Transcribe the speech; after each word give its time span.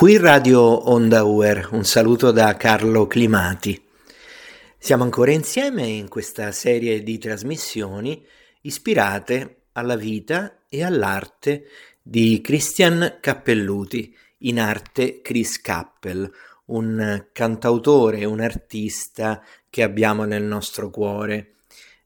Qui 0.00 0.16
Radio 0.16 0.62
Onda 0.88 1.24
Uer, 1.24 1.68
un 1.72 1.84
saluto 1.84 2.30
da 2.30 2.56
Carlo 2.56 3.06
Climati. 3.06 3.78
Siamo 4.78 5.02
ancora 5.02 5.30
insieme 5.30 5.86
in 5.88 6.08
questa 6.08 6.52
serie 6.52 7.02
di 7.02 7.18
trasmissioni 7.18 8.24
ispirate 8.62 9.64
alla 9.72 9.96
vita 9.96 10.62
e 10.70 10.82
all'arte 10.82 11.64
di 12.00 12.40
Christian 12.40 13.18
Cappelluti, 13.20 14.16
in 14.38 14.58
arte 14.58 15.20
Chris 15.20 15.60
Cappell, 15.60 16.32
un 16.68 17.26
cantautore, 17.30 18.24
un 18.24 18.40
artista 18.40 19.44
che 19.68 19.82
abbiamo 19.82 20.24
nel 20.24 20.44
nostro 20.44 20.88
cuore. 20.88 21.56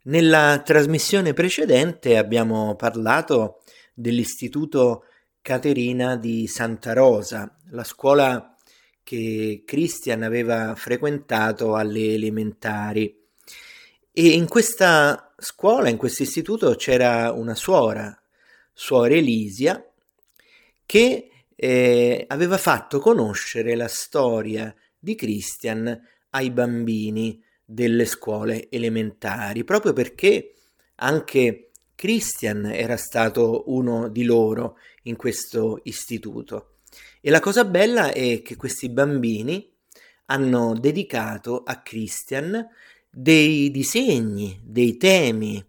Nella 0.06 0.60
trasmissione 0.64 1.32
precedente 1.32 2.18
abbiamo 2.18 2.74
parlato 2.74 3.62
dell'istituto 3.94 5.04
Caterina 5.40 6.16
di 6.16 6.48
Santa 6.48 6.92
Rosa, 6.92 7.53
la 7.70 7.84
scuola 7.84 8.54
che 9.02 9.62
Christian 9.66 10.22
aveva 10.22 10.74
frequentato 10.74 11.76
alle 11.76 12.14
elementari. 12.14 13.22
E 14.10 14.28
in 14.28 14.48
questa 14.48 15.34
scuola, 15.36 15.88
in 15.88 15.96
questo 15.96 16.22
istituto, 16.22 16.74
c'era 16.74 17.32
una 17.32 17.54
suora, 17.54 18.18
suora 18.72 19.14
Elisia, 19.14 19.84
che 20.86 21.30
eh, 21.54 22.24
aveva 22.28 22.58
fatto 22.58 22.98
conoscere 22.98 23.74
la 23.74 23.88
storia 23.88 24.74
di 24.98 25.14
Christian 25.14 26.00
ai 26.30 26.50
bambini 26.50 27.42
delle 27.64 28.06
scuole 28.06 28.68
elementari, 28.70 29.64
proprio 29.64 29.92
perché 29.92 30.54
anche 30.96 31.70
Christian 31.94 32.66
era 32.66 32.96
stato 32.96 33.64
uno 33.66 34.08
di 34.08 34.24
loro 34.24 34.78
in 35.02 35.16
questo 35.16 35.80
istituto. 35.84 36.73
E 37.26 37.30
la 37.30 37.40
cosa 37.40 37.64
bella 37.64 38.12
è 38.12 38.42
che 38.42 38.54
questi 38.54 38.90
bambini 38.90 39.66
hanno 40.26 40.74
dedicato 40.78 41.62
a 41.64 41.80
Christian 41.80 42.68
dei 43.08 43.70
disegni, 43.70 44.60
dei 44.62 44.98
temi, 44.98 45.64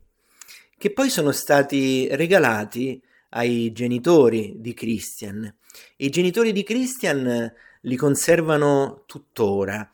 che 0.77 0.91
poi 0.91 1.09
sono 1.09 1.31
stati 1.31 2.13
regalati 2.13 3.01
ai 3.29 3.71
genitori 3.71 4.55
di 4.57 4.73
Christian. 4.73 5.55
I 5.95 6.09
genitori 6.09 6.51
di 6.51 6.63
Christian 6.63 7.53
li 7.79 7.95
conservano 7.95 9.03
tuttora. 9.05 9.89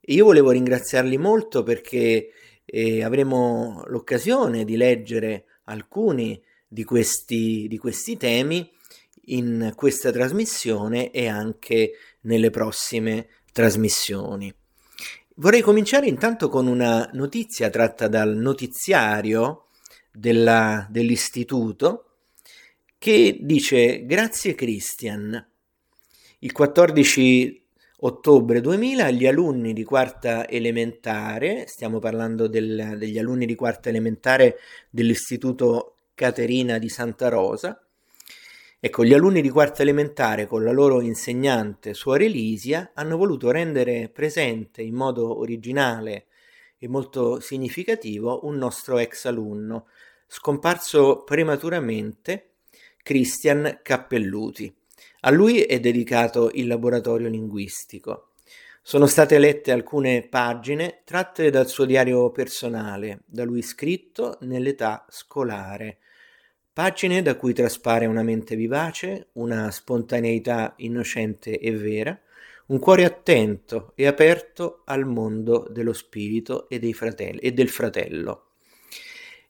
E 0.00 0.12
io 0.12 0.24
volevo 0.24 0.52
ringraziarli 0.52 1.18
molto 1.18 1.64
perché 1.64 2.30
eh, 2.64 3.02
avremo 3.02 3.82
l'occasione 3.88 4.64
di 4.64 4.76
leggere 4.76 5.46
alcuni 5.64 6.40
di 6.68 6.84
questi, 6.84 7.66
di 7.68 7.76
questi 7.76 8.16
temi 8.16 8.70
in 9.26 9.72
questa 9.74 10.10
trasmissione 10.10 11.10
e 11.10 11.28
anche 11.28 11.92
nelle 12.22 12.50
prossime 12.50 13.28
trasmissioni. 13.52 14.52
Vorrei 15.36 15.62
cominciare 15.62 16.06
intanto 16.06 16.48
con 16.48 16.66
una 16.66 17.08
notizia 17.14 17.70
tratta 17.70 18.08
dal 18.08 18.36
notiziario 18.36 19.68
della, 20.12 20.86
dell'istituto 20.90 22.06
che 22.98 23.38
dice 23.40 24.04
grazie 24.04 24.54
Christian. 24.54 25.48
Il 26.40 26.52
14 26.52 27.62
ottobre 28.04 28.60
2000 28.60 29.10
gli 29.10 29.26
alunni 29.26 29.72
di 29.72 29.84
quarta 29.84 30.48
elementare, 30.48 31.66
stiamo 31.66 31.98
parlando 31.98 32.46
del, 32.46 32.96
degli 32.98 33.18
alunni 33.18 33.46
di 33.46 33.54
quarta 33.54 33.88
elementare 33.88 34.58
dell'istituto 34.90 35.96
Caterina 36.14 36.78
di 36.78 36.88
Santa 36.88 37.28
Rosa, 37.28 37.81
ecco, 38.84 39.04
gli 39.04 39.14
alunni 39.14 39.42
di 39.42 39.48
quarta 39.48 39.82
elementare 39.82 40.48
con 40.48 40.64
la 40.64 40.72
loro 40.72 41.00
insegnante 41.00 41.94
Suor 41.94 42.20
Elisia 42.20 42.90
hanno 42.94 43.16
voluto 43.16 43.52
rendere 43.52 44.08
presente 44.08 44.82
in 44.82 44.96
modo 44.96 45.38
originale 45.38 46.26
e 46.78 46.88
molto 46.88 47.38
significativo 47.38 48.40
un 48.42 48.56
nostro 48.56 48.98
ex 48.98 49.26
alunno, 49.26 49.86
scomparso 50.26 51.22
prematuramente, 51.22 52.54
Christian 53.04 53.78
Cappelluti. 53.84 54.74
A 55.20 55.30
lui 55.30 55.60
è 55.60 55.78
dedicato 55.78 56.50
il 56.54 56.66
laboratorio 56.66 57.28
linguistico. 57.28 58.30
Sono 58.82 59.06
state 59.06 59.38
lette 59.38 59.70
alcune 59.70 60.26
pagine 60.26 61.02
tratte 61.04 61.50
dal 61.50 61.68
suo 61.68 61.84
diario 61.84 62.32
personale, 62.32 63.20
da 63.26 63.44
lui 63.44 63.62
scritto 63.62 64.38
nell'età 64.40 65.06
scolare. 65.08 65.98
Pagine 66.74 67.20
da 67.20 67.36
cui 67.36 67.52
traspare 67.52 68.06
una 68.06 68.22
mente 68.22 68.56
vivace, 68.56 69.26
una 69.32 69.70
spontaneità 69.70 70.72
innocente 70.78 71.58
e 71.58 71.70
vera, 71.70 72.18
un 72.68 72.78
cuore 72.78 73.04
attento 73.04 73.92
e 73.94 74.06
aperto 74.06 74.80
al 74.86 75.04
mondo 75.04 75.68
dello 75.68 75.92
spirito 75.92 76.70
e, 76.70 76.80
fratelli, 76.94 77.40
e 77.40 77.52
del 77.52 77.68
fratello. 77.68 78.52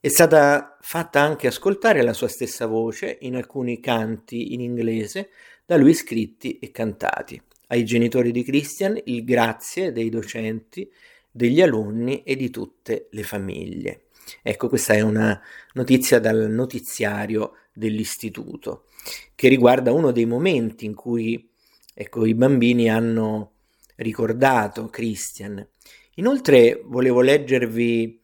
È 0.01 0.09
stata 0.09 0.77
fatta 0.81 1.21
anche 1.21 1.47
ascoltare 1.47 2.03
la 2.03 2.13
sua 2.13 2.27
stessa 2.27 2.67
voce 2.67 3.19
in 3.21 3.37
alcuni 3.37 3.79
canti 3.79 4.53
in 4.53 4.61
inglese 4.61 5.31
da 5.65 5.77
lui 5.77 5.95
scritti 5.95 6.59
e 6.59 6.73
cantati. 6.73 7.41
Ai 7.69 7.85
genitori 7.85 8.33
di 8.33 8.43
Christian 8.43 9.01
il 9.05 9.23
grazie 9.23 9.93
dei 9.93 10.09
docenti, 10.09 10.91
degli 11.31 11.63
alunni 11.63 12.25
e 12.25 12.35
di 12.35 12.51
tutte 12.51 13.07
le 13.13 13.23
famiglie. 13.23 14.02
Ecco, 14.43 14.69
questa 14.69 14.95
è 14.95 15.01
una 15.01 15.41
notizia 15.75 16.19
dal 16.19 16.51
notiziario 16.51 17.55
dell'istituto 17.73 18.85
che 19.35 19.49
riguarda 19.49 19.93
uno 19.93 20.11
dei 20.11 20.27
momenti 20.27 20.85
in 20.85 20.95
cui 20.95 21.51
ecco, 21.95 22.25
i 22.27 22.35
bambini 22.35 22.89
hanno 22.89 23.53
ricordato 23.97 24.89
Christian. 24.89 25.67
Inoltre 26.17 26.83
volevo 26.85 27.21
leggervi 27.21 28.21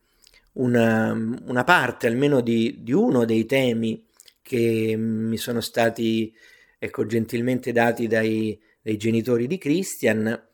una, 0.52 1.12
una 1.46 1.64
parte 1.64 2.06
almeno 2.06 2.40
di, 2.40 2.78
di, 2.82 2.92
uno 2.92 3.24
dei 3.24 3.46
temi 3.46 4.04
che 4.42 4.96
mi 4.96 5.36
sono 5.36 5.60
stati 5.60 6.34
ecco, 6.78 7.06
gentilmente 7.06 7.72
dati 7.72 8.06
dai, 8.06 8.58
dai 8.82 8.96
genitori 8.96 9.46
di 9.46 9.58
Christian, 9.58 10.46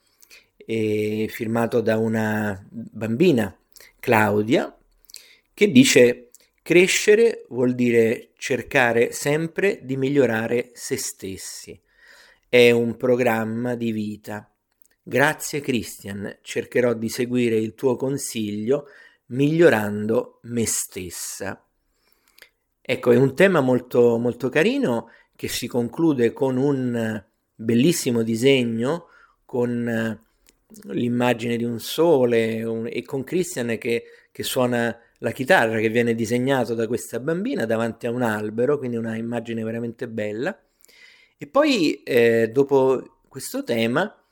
e 0.67 1.27
firmato 1.31 1.81
da 1.81 1.99
una 1.99 2.65
bambina, 2.71 3.55
Claudia, 4.01 4.75
che 5.55 5.71
dice 5.71 6.31
crescere 6.63 7.47
vuol 7.49 7.75
dire 7.75 8.33
cercare 8.37 9.13
sempre 9.13 9.81
di 9.83 9.97
migliorare 9.97 10.71
se 10.75 10.97
stessi. 10.97 11.81
È 12.49 12.71
un 12.71 12.97
programma 12.97 13.75
di 13.75 13.93
vita. 13.93 14.49
Grazie 15.03 15.61
Christian, 15.61 16.39
cercherò 16.43 16.95
di 16.95 17.09
seguire 17.09 17.57
il 17.57 17.75
tuo 17.75 17.97
consiglio 17.97 18.89
migliorando 19.27 20.41
me 20.43 20.67
stessa. 20.67 21.65
Ecco, 22.81 23.13
è 23.13 23.17
un 23.17 23.35
tema 23.35 23.61
molto, 23.61 24.19
molto 24.19 24.49
carino 24.49 25.11
che 25.37 25.49
si 25.49 25.67
conclude 25.67 26.33
con 26.33 26.57
un 26.57 27.23
bellissimo 27.55 28.23
disegno 28.23 29.09
con 29.45 29.89
eh, 29.89 30.21
l'immagine 30.93 31.57
di 31.57 31.65
un 31.65 31.79
sole 31.79 32.63
un, 32.65 32.89
e 32.91 33.03
con 33.05 33.25
Christian 33.25 33.79
che, 33.79 34.05
che, 34.31 34.43
suona 34.43 34.97
la 35.25 35.33
chitarra 35.33 35.81
che 35.81 35.89
viene 35.89 36.15
disegnato 36.15 36.75
da 36.75 36.87
questa 36.87 37.19
bambina 37.19 37.65
davanti 37.65 38.07
a 38.07 38.11
un 38.11 38.21
albero, 38.21 38.77
quindi 38.77 38.99
una 38.99 39.17
immagine 39.17 39.65
veramente 39.65 40.07
bella. 40.07 40.57
E 41.39 41.47
poi 41.47 42.03
eh, 42.03 42.51
dopo 42.53 43.21
questo 43.27 43.65
tema 43.65 44.23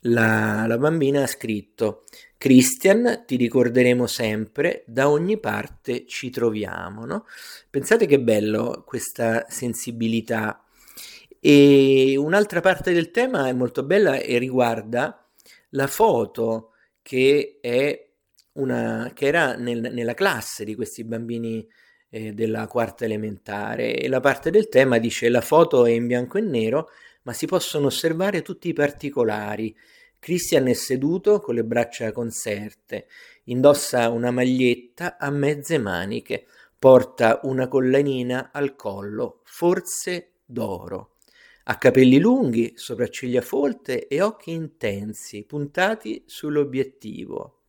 la, 0.00 0.66
la 0.68 0.76
bambina 0.76 1.22
ha 1.22 1.26
scritto 1.26 2.04
Christian, 2.36 3.22
ti 3.26 3.36
ricorderemo 3.36 4.06
sempre, 4.06 4.84
da 4.86 5.08
ogni 5.08 5.38
parte 5.38 6.04
ci 6.04 6.28
troviamo. 6.28 7.06
No? 7.06 7.24
Pensate 7.70 8.04
che 8.04 8.20
bello 8.20 8.84
questa 8.86 9.46
sensibilità. 9.48 10.62
E 11.40 12.16
un'altra 12.18 12.60
parte 12.60 12.92
del 12.92 13.10
tema 13.10 13.48
è 13.48 13.52
molto 13.54 13.82
bella 13.82 14.18
e 14.18 14.36
riguarda 14.36 15.26
la 15.70 15.86
foto 15.86 16.72
che, 17.00 17.58
è 17.62 18.13
una, 18.54 19.12
che 19.14 19.26
era 19.26 19.54
nel, 19.54 19.92
nella 19.92 20.14
classe 20.14 20.64
di 20.64 20.74
questi 20.74 21.04
bambini 21.04 21.66
eh, 22.10 22.32
della 22.32 22.66
quarta 22.66 23.04
elementare. 23.04 23.96
E 23.96 24.08
la 24.08 24.20
parte 24.20 24.50
del 24.50 24.68
tema 24.68 24.98
dice 24.98 25.28
la 25.28 25.40
foto 25.40 25.86
è 25.86 25.90
in 25.90 26.06
bianco 26.06 26.38
e 26.38 26.42
nero, 26.42 26.88
ma 27.22 27.32
si 27.32 27.46
possono 27.46 27.86
osservare 27.86 28.42
tutti 28.42 28.68
i 28.68 28.72
particolari 28.72 29.74
Christian 30.24 30.68
è 30.68 30.72
seduto 30.72 31.38
con 31.38 31.54
le 31.54 31.64
braccia 31.64 32.10
conserte, 32.10 33.08
indossa 33.44 34.08
una 34.08 34.30
maglietta 34.30 35.18
a 35.18 35.28
mezze 35.28 35.76
maniche, 35.76 36.46
porta 36.78 37.40
una 37.42 37.68
collanina 37.68 38.48
al 38.50 38.74
collo, 38.74 39.42
forse 39.44 40.36
d'oro. 40.46 41.16
Ha 41.64 41.76
capelli 41.76 42.18
lunghi, 42.18 42.72
sopracciglia 42.74 43.42
folte 43.42 44.08
e 44.08 44.22
occhi 44.22 44.52
intensi, 44.52 45.44
puntati 45.44 46.22
sull'obiettivo. 46.24 47.64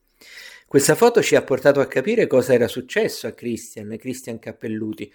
Questa 0.68 0.96
foto 0.96 1.22
ci 1.22 1.36
ha 1.36 1.44
portato 1.44 1.80
a 1.80 1.86
capire 1.86 2.26
cosa 2.26 2.54
era 2.54 2.68
successo 2.68 3.28
a 3.28 3.32
Christian, 3.32 3.96
Christian 3.98 4.40
Cappelluti. 4.40 5.12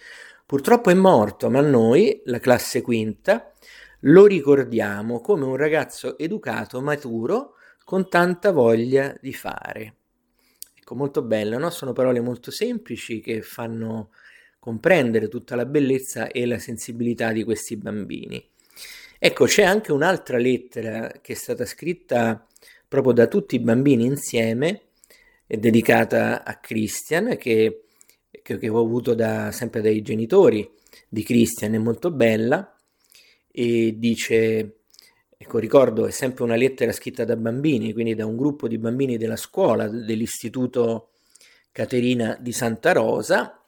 Purtroppo 0.47 0.91
è 0.91 0.94
morto, 0.94 1.50
ma 1.50 1.61
noi, 1.61 2.23
la 2.26 2.38
classe 2.38 2.81
quinta, 2.82 3.52
lo 4.00 4.26
ricordiamo 4.26 5.20
come 5.20 5.44
un 5.44 5.56
ragazzo 5.56 6.17
educato, 6.17 6.81
maturo, 6.81 7.55
con 7.85 8.08
tanta 8.08 8.52
voglia 8.52 9.14
di 9.20 9.35
fare. 9.35 9.97
Ecco, 10.79 10.94
molto 10.94 11.23
bello, 11.23 11.58
no? 11.58 11.69
Sono 11.70 11.93
parole 11.93 12.20
molto 12.20 12.50
semplici 12.53 13.20
che 13.20 13.43
fanno 13.43 14.11
comprendere 14.61 15.29
tutta 15.29 15.56
la 15.56 15.67
bellezza 15.67 16.29
e 16.29 16.46
la 16.46 16.58
sensibilità 16.58 17.32
di 17.32 17.43
questi 17.43 17.76
bambini. 17.76 18.49
Ecco, 19.19 19.46
c'è 19.46 19.64
anche 19.64 19.93
un'altra 19.93 20.38
lettera 20.38 21.12
che 21.20 21.32
è 21.32 21.37
stata 21.37 21.67
scritta 21.67 22.46
proprio 22.87 23.12
da 23.12 23.26
tutti 23.26 23.56
i 23.56 23.61
bambini 23.61 24.05
insieme, 24.05 24.89
è 25.50 25.56
dedicata 25.56 26.44
a 26.44 26.61
Christian, 26.61 27.37
che, 27.37 27.87
che, 28.41 28.56
che 28.56 28.69
ho 28.69 28.79
avuto 28.79 29.14
da, 29.14 29.50
sempre 29.50 29.81
dai 29.81 30.00
genitori 30.00 30.70
di 31.08 31.25
Christian, 31.25 31.75
è 31.75 31.79
molto 31.79 32.12
bella, 32.12 32.73
e 33.50 33.97
dice, 33.99 34.82
ecco 35.37 35.58
ricordo, 35.58 36.06
è 36.06 36.12
sempre 36.12 36.44
una 36.44 36.55
lettera 36.55 36.93
scritta 36.93 37.25
da 37.25 37.35
bambini, 37.35 37.93
quindi 37.93 38.14
da 38.14 38.26
un 38.26 38.37
gruppo 38.37 38.69
di 38.69 38.79
bambini 38.79 39.17
della 39.17 39.35
scuola, 39.35 39.88
dell'istituto 39.88 41.08
Caterina 41.73 42.38
di 42.41 42.53
Santa 42.53 42.93
Rosa, 42.93 43.61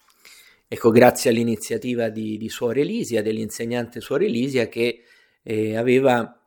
ecco 0.68 0.90
grazie 0.90 1.30
all'iniziativa 1.30 2.10
di, 2.10 2.38
di 2.38 2.48
Suor 2.48 2.78
Elisia, 2.78 3.22
dell'insegnante 3.22 4.00
Suor 4.00 4.22
Elisia, 4.22 4.68
che 4.68 5.02
eh, 5.42 5.76
aveva 5.76 6.41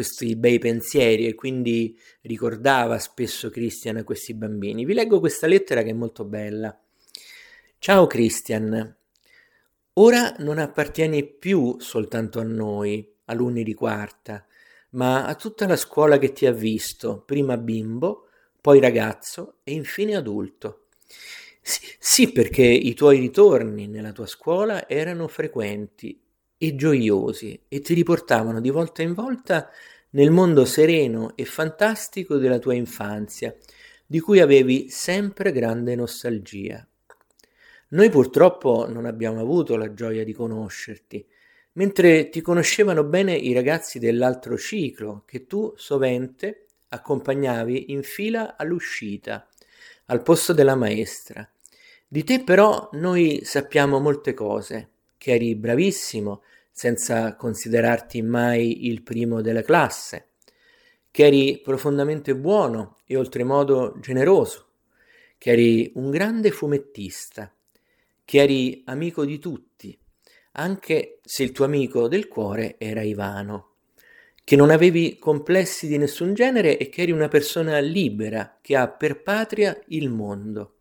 questi 0.00 0.34
bei 0.34 0.58
pensieri 0.58 1.26
e 1.26 1.34
quindi 1.34 1.94
ricordava 2.22 2.98
spesso 2.98 3.50
Christian 3.50 3.98
a 3.98 4.02
questi 4.02 4.32
bambini. 4.32 4.86
Vi 4.86 4.94
leggo 4.94 5.20
questa 5.20 5.46
lettera 5.46 5.82
che 5.82 5.90
è 5.90 5.92
molto 5.92 6.24
bella. 6.24 6.74
Ciao 7.78 8.06
Christian, 8.06 8.96
ora 9.92 10.34
non 10.38 10.56
appartieni 10.56 11.28
più 11.28 11.78
soltanto 11.80 12.40
a 12.40 12.44
noi, 12.44 13.06
alunni 13.26 13.62
di 13.62 13.74
quarta, 13.74 14.46
ma 14.92 15.26
a 15.26 15.34
tutta 15.34 15.66
la 15.66 15.76
scuola 15.76 16.16
che 16.16 16.32
ti 16.32 16.46
ha 16.46 16.52
visto, 16.52 17.22
prima 17.26 17.58
bimbo, 17.58 18.28
poi 18.58 18.80
ragazzo 18.80 19.56
e 19.64 19.72
infine 19.74 20.16
adulto. 20.16 20.86
Sì, 21.60 21.80
sì, 21.98 22.32
perché 22.32 22.64
i 22.64 22.94
tuoi 22.94 23.18
ritorni 23.18 23.86
nella 23.86 24.12
tua 24.12 24.24
scuola 24.24 24.88
erano 24.88 25.28
frequenti 25.28 26.18
e 26.62 26.74
gioiosi 26.76 27.58
e 27.68 27.80
ti 27.80 27.94
riportavano 27.94 28.60
di 28.60 28.68
volta 28.68 29.00
in 29.00 29.14
volta 29.14 29.70
nel 30.10 30.30
mondo 30.30 30.66
sereno 30.66 31.34
e 31.34 31.46
fantastico 31.46 32.36
della 32.36 32.58
tua 32.58 32.74
infanzia, 32.74 33.56
di 34.04 34.20
cui 34.20 34.40
avevi 34.40 34.90
sempre 34.90 35.52
grande 35.52 35.94
nostalgia. 35.94 36.86
Noi 37.88 38.10
purtroppo 38.10 38.86
non 38.86 39.06
abbiamo 39.06 39.40
avuto 39.40 39.76
la 39.76 39.94
gioia 39.94 40.22
di 40.22 40.34
conoscerti, 40.34 41.26
mentre 41.72 42.28
ti 42.28 42.42
conoscevano 42.42 43.04
bene 43.04 43.34
i 43.34 43.54
ragazzi 43.54 43.98
dell'altro 43.98 44.58
ciclo 44.58 45.22
che 45.24 45.46
tu 45.46 45.72
sovente 45.76 46.66
accompagnavi 46.88 47.92
in 47.92 48.02
fila 48.02 48.56
all'uscita, 48.58 49.48
al 50.06 50.22
posto 50.22 50.52
della 50.52 50.74
maestra. 50.74 51.50
Di 52.06 52.22
te 52.22 52.44
però 52.44 52.90
noi 52.92 53.40
sappiamo 53.44 53.98
molte 53.98 54.34
cose, 54.34 54.90
che 55.16 55.32
eri 55.32 55.54
bravissimo, 55.54 56.42
senza 56.70 57.36
considerarti 57.36 58.22
mai 58.22 58.86
il 58.86 59.02
primo 59.02 59.40
della 59.40 59.62
classe, 59.62 60.28
che 61.10 61.26
eri 61.26 61.60
profondamente 61.62 62.36
buono 62.36 62.98
e 63.06 63.16
oltremodo 63.16 63.96
generoso, 64.00 64.66
che 65.38 65.50
eri 65.50 65.92
un 65.94 66.10
grande 66.10 66.50
fumettista, 66.50 67.52
che 68.24 68.38
eri 68.38 68.82
amico 68.86 69.24
di 69.24 69.38
tutti, 69.38 69.98
anche 70.52 71.18
se 71.24 71.42
il 71.42 71.52
tuo 71.52 71.64
amico 71.64 72.08
del 72.08 72.28
cuore 72.28 72.76
era 72.78 73.02
Ivano, 73.02 73.68
che 74.44 74.56
non 74.56 74.70
avevi 74.70 75.16
complessi 75.18 75.86
di 75.86 75.96
nessun 75.96 76.34
genere 76.34 76.76
e 76.76 76.88
che 76.88 77.02
eri 77.02 77.12
una 77.12 77.28
persona 77.28 77.78
libera 77.78 78.58
che 78.60 78.76
ha 78.76 78.88
per 78.88 79.22
patria 79.22 79.78
il 79.88 80.08
mondo. 80.10 80.78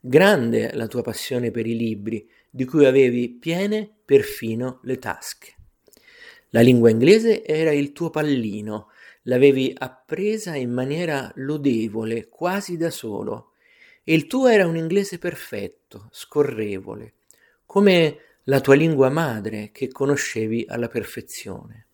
Grande 0.00 0.72
la 0.74 0.86
tua 0.86 1.02
passione 1.02 1.50
per 1.50 1.66
i 1.66 1.76
libri, 1.76 2.30
di 2.56 2.64
cui 2.64 2.86
avevi 2.86 3.28
piene 3.28 3.86
perfino 4.02 4.80
le 4.84 4.98
tasche. 4.98 5.54
La 6.50 6.62
lingua 6.62 6.88
inglese 6.88 7.44
era 7.44 7.70
il 7.70 7.92
tuo 7.92 8.08
pallino, 8.08 8.88
l'avevi 9.24 9.74
appresa 9.76 10.54
in 10.54 10.72
maniera 10.72 11.30
lodevole, 11.34 12.28
quasi 12.30 12.78
da 12.78 12.88
solo, 12.88 13.50
e 14.02 14.14
il 14.14 14.26
tuo 14.26 14.46
era 14.46 14.66
un 14.66 14.74
inglese 14.74 15.18
perfetto, 15.18 16.08
scorrevole, 16.10 17.16
come 17.66 18.20
la 18.44 18.62
tua 18.62 18.74
lingua 18.74 19.10
madre 19.10 19.68
che 19.70 19.88
conoscevi 19.88 20.64
alla 20.66 20.88
perfezione. 20.88 21.88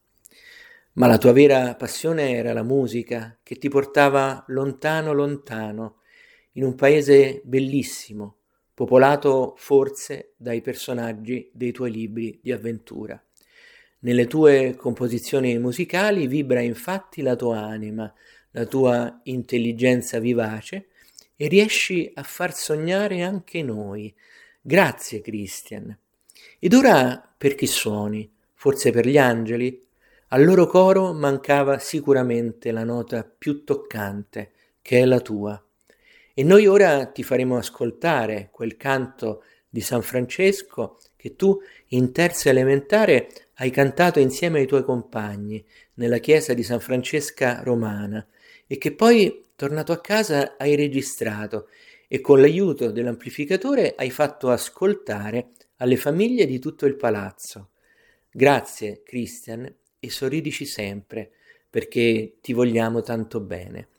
Ma 0.92 1.08
la 1.08 1.18
tua 1.18 1.32
vera 1.32 1.74
passione 1.74 2.36
era 2.36 2.52
la 2.52 2.62
musica 2.62 3.36
che 3.42 3.56
ti 3.56 3.68
portava 3.68 4.44
lontano 4.46 5.12
lontano, 5.12 6.02
in 6.52 6.62
un 6.62 6.76
paese 6.76 7.40
bellissimo, 7.42 8.41
popolato 8.74 9.54
forse 9.56 10.32
dai 10.36 10.60
personaggi 10.60 11.50
dei 11.52 11.72
tuoi 11.72 11.90
libri 11.90 12.38
di 12.42 12.52
avventura. 12.52 13.22
Nelle 14.00 14.26
tue 14.26 14.74
composizioni 14.76 15.58
musicali 15.58 16.26
vibra 16.26 16.60
infatti 16.60 17.22
la 17.22 17.36
tua 17.36 17.60
anima, 17.60 18.12
la 18.50 18.66
tua 18.66 19.20
intelligenza 19.24 20.18
vivace 20.18 20.88
e 21.36 21.48
riesci 21.48 22.10
a 22.14 22.22
far 22.22 22.54
sognare 22.54 23.22
anche 23.22 23.62
noi. 23.62 24.12
Grazie 24.60 25.20
Christian. 25.20 25.96
Ed 26.58 26.74
ora 26.74 27.34
per 27.36 27.54
chi 27.54 27.66
suoni? 27.66 28.30
Forse 28.54 28.90
per 28.90 29.06
gli 29.06 29.18
angeli? 29.18 29.84
Al 30.28 30.44
loro 30.44 30.66
coro 30.66 31.12
mancava 31.12 31.78
sicuramente 31.78 32.70
la 32.70 32.84
nota 32.84 33.22
più 33.22 33.64
toccante, 33.64 34.52
che 34.80 35.00
è 35.00 35.04
la 35.04 35.20
tua. 35.20 35.62
E 36.42 36.44
noi 36.44 36.66
ora 36.66 37.06
ti 37.06 37.22
faremo 37.22 37.56
ascoltare 37.56 38.48
quel 38.50 38.76
canto 38.76 39.44
di 39.68 39.80
San 39.80 40.02
Francesco 40.02 40.98
che 41.14 41.36
tu 41.36 41.56
in 41.90 42.10
terza 42.10 42.48
elementare 42.48 43.28
hai 43.58 43.70
cantato 43.70 44.18
insieme 44.18 44.58
ai 44.58 44.66
tuoi 44.66 44.82
compagni 44.82 45.64
nella 45.94 46.18
chiesa 46.18 46.52
di 46.52 46.64
San 46.64 46.80
Francesca 46.80 47.62
romana 47.62 48.26
e 48.66 48.76
che 48.76 48.92
poi, 48.92 49.50
tornato 49.54 49.92
a 49.92 50.00
casa, 50.00 50.56
hai 50.58 50.74
registrato 50.74 51.68
e 52.08 52.20
con 52.20 52.40
l'aiuto 52.40 52.90
dell'amplificatore 52.90 53.94
hai 53.96 54.10
fatto 54.10 54.50
ascoltare 54.50 55.50
alle 55.76 55.96
famiglie 55.96 56.44
di 56.44 56.58
tutto 56.58 56.86
il 56.86 56.96
palazzo. 56.96 57.68
Grazie, 58.32 59.02
Christian, 59.04 59.72
e 60.00 60.10
sorridici 60.10 60.66
sempre, 60.66 61.30
perché 61.70 62.38
ti 62.40 62.52
vogliamo 62.52 63.00
tanto 63.00 63.38
bene. 63.38 63.90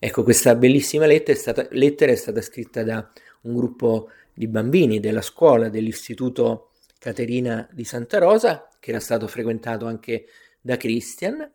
Ecco, 0.00 0.22
questa 0.22 0.54
bellissima 0.54 1.06
lettera 1.06 1.36
è, 1.36 1.40
stata, 1.40 1.66
lettera 1.72 2.12
è 2.12 2.14
stata 2.14 2.40
scritta 2.40 2.84
da 2.84 3.10
un 3.42 3.54
gruppo 3.54 4.10
di 4.32 4.46
bambini 4.46 5.00
della 5.00 5.22
scuola 5.22 5.68
dell'Istituto 5.68 6.70
Caterina 7.00 7.68
di 7.72 7.82
Santa 7.82 8.18
Rosa, 8.18 8.68
che 8.78 8.90
era 8.90 9.00
stato 9.00 9.26
frequentato 9.26 9.86
anche 9.86 10.26
da 10.60 10.76
Christian, 10.76 11.50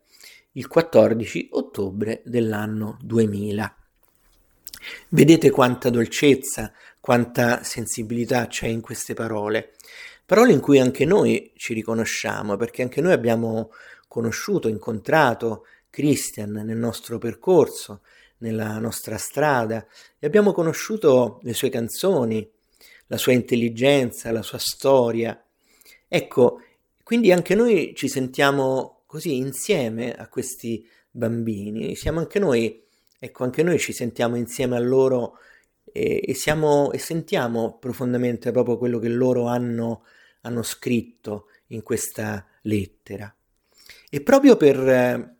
il 0.53 0.67
14 0.67 1.49
ottobre 1.51 2.21
dell'anno 2.25 2.97
2000. 3.01 3.77
Vedete 5.09 5.49
quanta 5.49 5.89
dolcezza, 5.89 6.73
quanta 6.99 7.63
sensibilità 7.63 8.47
c'è 8.47 8.67
in 8.67 8.81
queste 8.81 9.13
parole, 9.13 9.71
parole 10.25 10.51
in 10.51 10.59
cui 10.59 10.79
anche 10.79 11.05
noi 11.05 11.53
ci 11.55 11.73
riconosciamo, 11.73 12.57
perché 12.57 12.81
anche 12.81 12.99
noi 12.99 13.13
abbiamo 13.13 13.71
conosciuto, 14.09 14.67
incontrato 14.67 15.65
Christian 15.89 16.51
nel 16.51 16.77
nostro 16.77 17.17
percorso, 17.17 18.01
nella 18.43 18.77
nostra 18.77 19.17
strada 19.17 19.87
e 20.19 20.27
abbiamo 20.27 20.51
conosciuto 20.51 21.39
le 21.43 21.53
sue 21.53 21.69
canzoni, 21.69 22.47
la 23.07 23.17
sua 23.17 23.31
intelligenza, 23.31 24.31
la 24.31 24.41
sua 24.41 24.57
storia. 24.57 25.41
Ecco, 26.07 26.61
quindi 27.03 27.31
anche 27.31 27.55
noi 27.55 27.93
ci 27.95 28.07
sentiamo 28.07 29.03
così 29.05 29.37
insieme 29.37 30.13
a 30.13 30.27
questi 30.27 30.85
bambini, 31.09 31.95
siamo 31.95 32.19
anche 32.19 32.39
noi, 32.39 32.83
ecco, 33.17 33.43
anche 33.43 33.63
noi 33.63 33.79
ci 33.79 33.93
sentiamo 33.93 34.35
insieme 34.35 34.75
a 34.75 34.79
loro 34.79 35.37
e, 35.85 36.21
e, 36.25 36.33
siamo, 36.33 36.91
e 36.91 36.97
sentiamo 36.97 37.77
profondamente 37.79 38.51
proprio 38.51 38.77
quello 38.77 38.99
che 38.99 39.09
loro 39.09 39.47
hanno, 39.47 40.03
hanno 40.41 40.63
scritto 40.63 41.47
in 41.67 41.81
questa 41.81 42.45
lettera. 42.63 43.33
E 44.09 44.21
proprio 44.21 44.57
per 44.57 45.32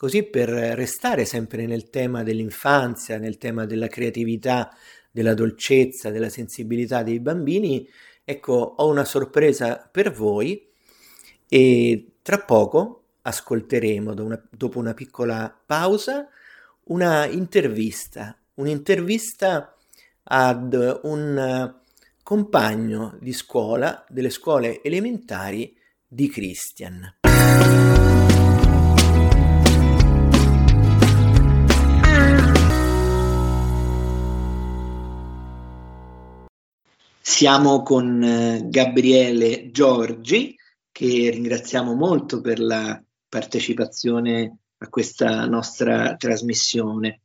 Così 0.00 0.22
per 0.22 0.48
restare 0.48 1.26
sempre 1.26 1.66
nel 1.66 1.90
tema 1.90 2.22
dell'infanzia, 2.22 3.18
nel 3.18 3.36
tema 3.36 3.66
della 3.66 3.88
creatività, 3.88 4.74
della 5.10 5.34
dolcezza, 5.34 6.08
della 6.08 6.30
sensibilità 6.30 7.02
dei 7.02 7.20
bambini, 7.20 7.86
ecco, 8.24 8.76
ho 8.78 8.88
una 8.88 9.04
sorpresa 9.04 9.86
per 9.92 10.10
voi 10.10 10.66
e 11.46 12.12
tra 12.22 12.38
poco 12.38 13.08
ascolteremo, 13.20 14.14
dopo 14.50 14.78
una 14.78 14.94
piccola 14.94 15.54
pausa, 15.66 16.30
una 16.84 17.26
intervista, 17.26 18.34
un'intervista 18.54 19.76
ad 20.22 21.00
un 21.02 21.74
compagno 22.22 23.18
di 23.20 23.34
scuola 23.34 24.02
delle 24.08 24.30
scuole 24.30 24.80
elementari 24.82 25.76
di 26.08 26.26
Christian. 26.30 27.18
Siamo 37.22 37.82
con 37.82 38.22
eh, 38.22 38.62
Gabriele 38.64 39.70
Giorgi, 39.70 40.56
che 40.90 41.30
ringraziamo 41.30 41.94
molto 41.94 42.40
per 42.40 42.58
la 42.58 43.00
partecipazione 43.28 44.56
a 44.78 44.88
questa 44.88 45.44
nostra 45.44 46.16
trasmissione. 46.16 47.20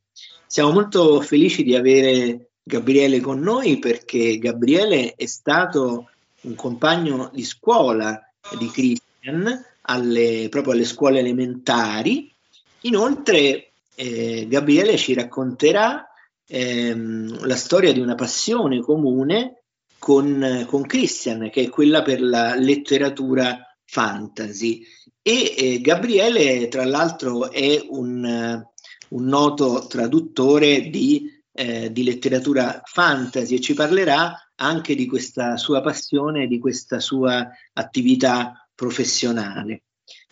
Siamo 0.46 0.70
molto 0.72 1.22
felici 1.22 1.62
di 1.64 1.74
avere 1.74 2.50
Gabriele 2.62 3.20
con 3.20 3.40
noi 3.40 3.78
perché 3.78 4.38
Gabriele 4.38 5.14
è 5.14 5.26
stato 5.26 6.10
un 6.42 6.54
compagno 6.54 7.30
di 7.32 7.42
scuola 7.42 8.20
di 8.58 8.68
Christian 8.68 9.64
alle, 9.82 10.48
proprio 10.50 10.74
alle 10.74 10.84
scuole 10.84 11.20
elementari. 11.20 12.30
Inoltre 12.82 13.70
eh, 13.94 14.46
Gabriele 14.46 14.98
ci 14.98 15.14
racconterà 15.14 16.06
ehm, 16.46 17.46
la 17.46 17.56
storia 17.56 17.92
di 17.92 18.00
una 18.00 18.14
passione 18.14 18.80
comune 18.80 19.62
con, 19.98 20.64
con 20.66 20.82
Christian, 20.82 21.50
che 21.50 21.64
è 21.64 21.68
quella 21.68 22.02
per 22.02 22.20
la 22.20 22.54
letteratura 22.54 23.66
fantasy. 23.84 24.84
E 25.22 25.54
eh, 25.56 25.80
Gabriele, 25.80 26.68
tra 26.68 26.84
l'altro, 26.84 27.50
è 27.50 27.84
un, 27.88 28.64
un 29.08 29.24
noto 29.24 29.86
traduttore 29.88 30.88
di, 30.88 31.28
eh, 31.52 31.90
di, 31.90 32.04
letteratura 32.04 32.80
fantasy 32.84 33.56
e 33.56 33.60
ci 33.60 33.74
parlerà 33.74 34.50
anche 34.56 34.94
di 34.94 35.06
questa 35.06 35.56
sua 35.56 35.80
passione, 35.80 36.46
di 36.46 36.58
questa 36.58 37.00
sua 37.00 37.48
attività 37.72 38.68
professionale. 38.74 39.82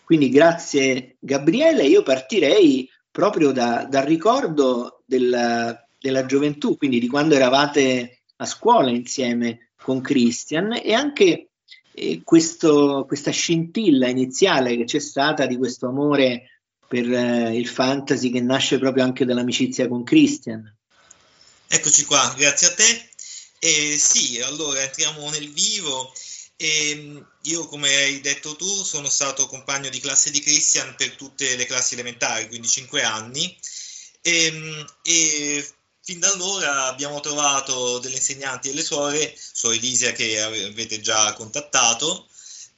Quindi 0.03 0.29
grazie 0.29 1.17
Gabriele, 1.19 1.83
io 1.83 2.03
partirei 2.03 2.87
proprio 3.09 3.51
da, 3.51 3.87
dal 3.89 4.05
ricordo 4.05 5.03
della, 5.05 5.75
della 5.99 6.25
gioventù, 6.25 6.77
quindi 6.77 6.99
di 6.99 7.07
quando 7.07 7.33
eravate 7.33 8.23
a 8.37 8.45
scuola 8.45 8.89
insieme 8.89 9.71
con 9.81 10.01
Christian 10.01 10.79
e 10.81 10.93
anche 10.93 11.49
eh, 11.93 12.21
questo, 12.23 13.05
questa 13.07 13.31
scintilla 13.31 14.07
iniziale 14.07 14.75
che 14.75 14.83
c'è 14.83 14.99
stata 14.99 15.45
di 15.45 15.57
questo 15.57 15.87
amore 15.87 16.61
per 16.87 17.11
eh, 17.11 17.55
il 17.55 17.67
fantasy 17.67 18.29
che 18.29 18.41
nasce 18.41 18.77
proprio 18.79 19.03
anche 19.03 19.25
dall'amicizia 19.25 19.87
con 19.87 20.03
Christian. 20.03 20.73
Eccoci 21.67 22.05
qua, 22.05 22.33
grazie 22.37 22.67
a 22.67 22.73
te. 22.73 23.09
Eh, 23.59 23.97
sì, 23.97 24.39
allora 24.41 24.81
entriamo 24.81 25.29
nel 25.29 25.51
vivo. 25.51 26.13
E 26.57 27.23
io, 27.41 27.67
come 27.67 27.93
hai 27.93 28.21
detto 28.21 28.55
tu, 28.55 28.83
sono 28.83 29.09
stato 29.09 29.47
compagno 29.47 29.89
di 29.89 29.99
classe 29.99 30.31
di 30.31 30.39
Christian 30.39 30.95
per 30.95 31.15
tutte 31.15 31.55
le 31.55 31.65
classi 31.65 31.95
elementari, 31.95 32.47
quindi 32.47 32.67
5 32.67 33.01
anni. 33.03 33.57
E, 34.21 34.85
e 35.03 35.67
fin 36.05 36.19
da 36.19 36.29
allora 36.31 36.85
abbiamo 36.85 37.19
trovato 37.19 37.97
delle 37.97 38.17
insegnanti 38.17 38.67
e 38.67 38.71
delle 38.71 38.83
suore, 38.83 39.35
suor 39.53 39.73
Elisia 39.73 40.11
che 40.11 40.39
avete 40.39 41.01
già 41.01 41.33
contattato, 41.33 42.27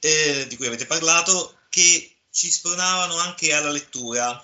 eh, 0.00 0.46
di 0.48 0.56
cui 0.56 0.66
avete 0.66 0.86
parlato, 0.86 1.58
che 1.68 2.16
ci 2.32 2.50
spronavano 2.50 3.18
anche 3.18 3.52
alla 3.52 3.70
lettura. 3.70 4.42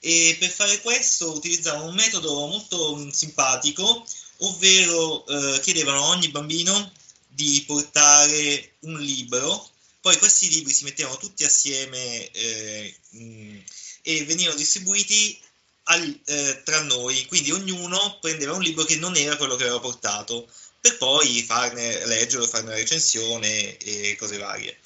E 0.00 0.36
per 0.38 0.50
fare 0.50 0.82
questo 0.82 1.32
utilizzavano 1.32 1.86
un 1.86 1.94
metodo 1.94 2.46
molto 2.46 3.10
simpatico, 3.10 4.06
ovvero 4.40 5.26
eh, 5.26 5.60
chiedevano 5.60 6.04
a 6.04 6.08
ogni 6.08 6.28
bambino 6.28 6.92
di 7.26 7.64
portare 7.66 8.74
un 8.80 9.00
libro, 9.00 9.70
poi 10.02 10.18
questi 10.18 10.50
libri 10.50 10.74
si 10.74 10.84
mettevano 10.84 11.16
tutti 11.16 11.42
assieme 11.44 12.30
eh, 12.30 12.94
mh, 13.10 13.58
e 14.02 14.24
venivano 14.26 14.56
distribuiti 14.56 15.40
al, 15.88 16.20
eh, 16.24 16.62
tra 16.64 16.82
noi, 16.82 17.26
quindi 17.26 17.50
ognuno 17.52 18.18
prendeva 18.20 18.54
un 18.54 18.62
libro 18.62 18.84
che 18.84 18.96
non 18.96 19.16
era 19.16 19.36
quello 19.36 19.56
che 19.56 19.64
aveva 19.64 19.80
portato, 19.80 20.48
per 20.80 20.96
poi 20.96 21.42
farne 21.42 22.04
leggerlo, 22.06 22.46
farne 22.46 22.68
una 22.68 22.76
recensione 22.76 23.76
e 23.76 24.16
cose 24.16 24.36
varie. 24.36 24.78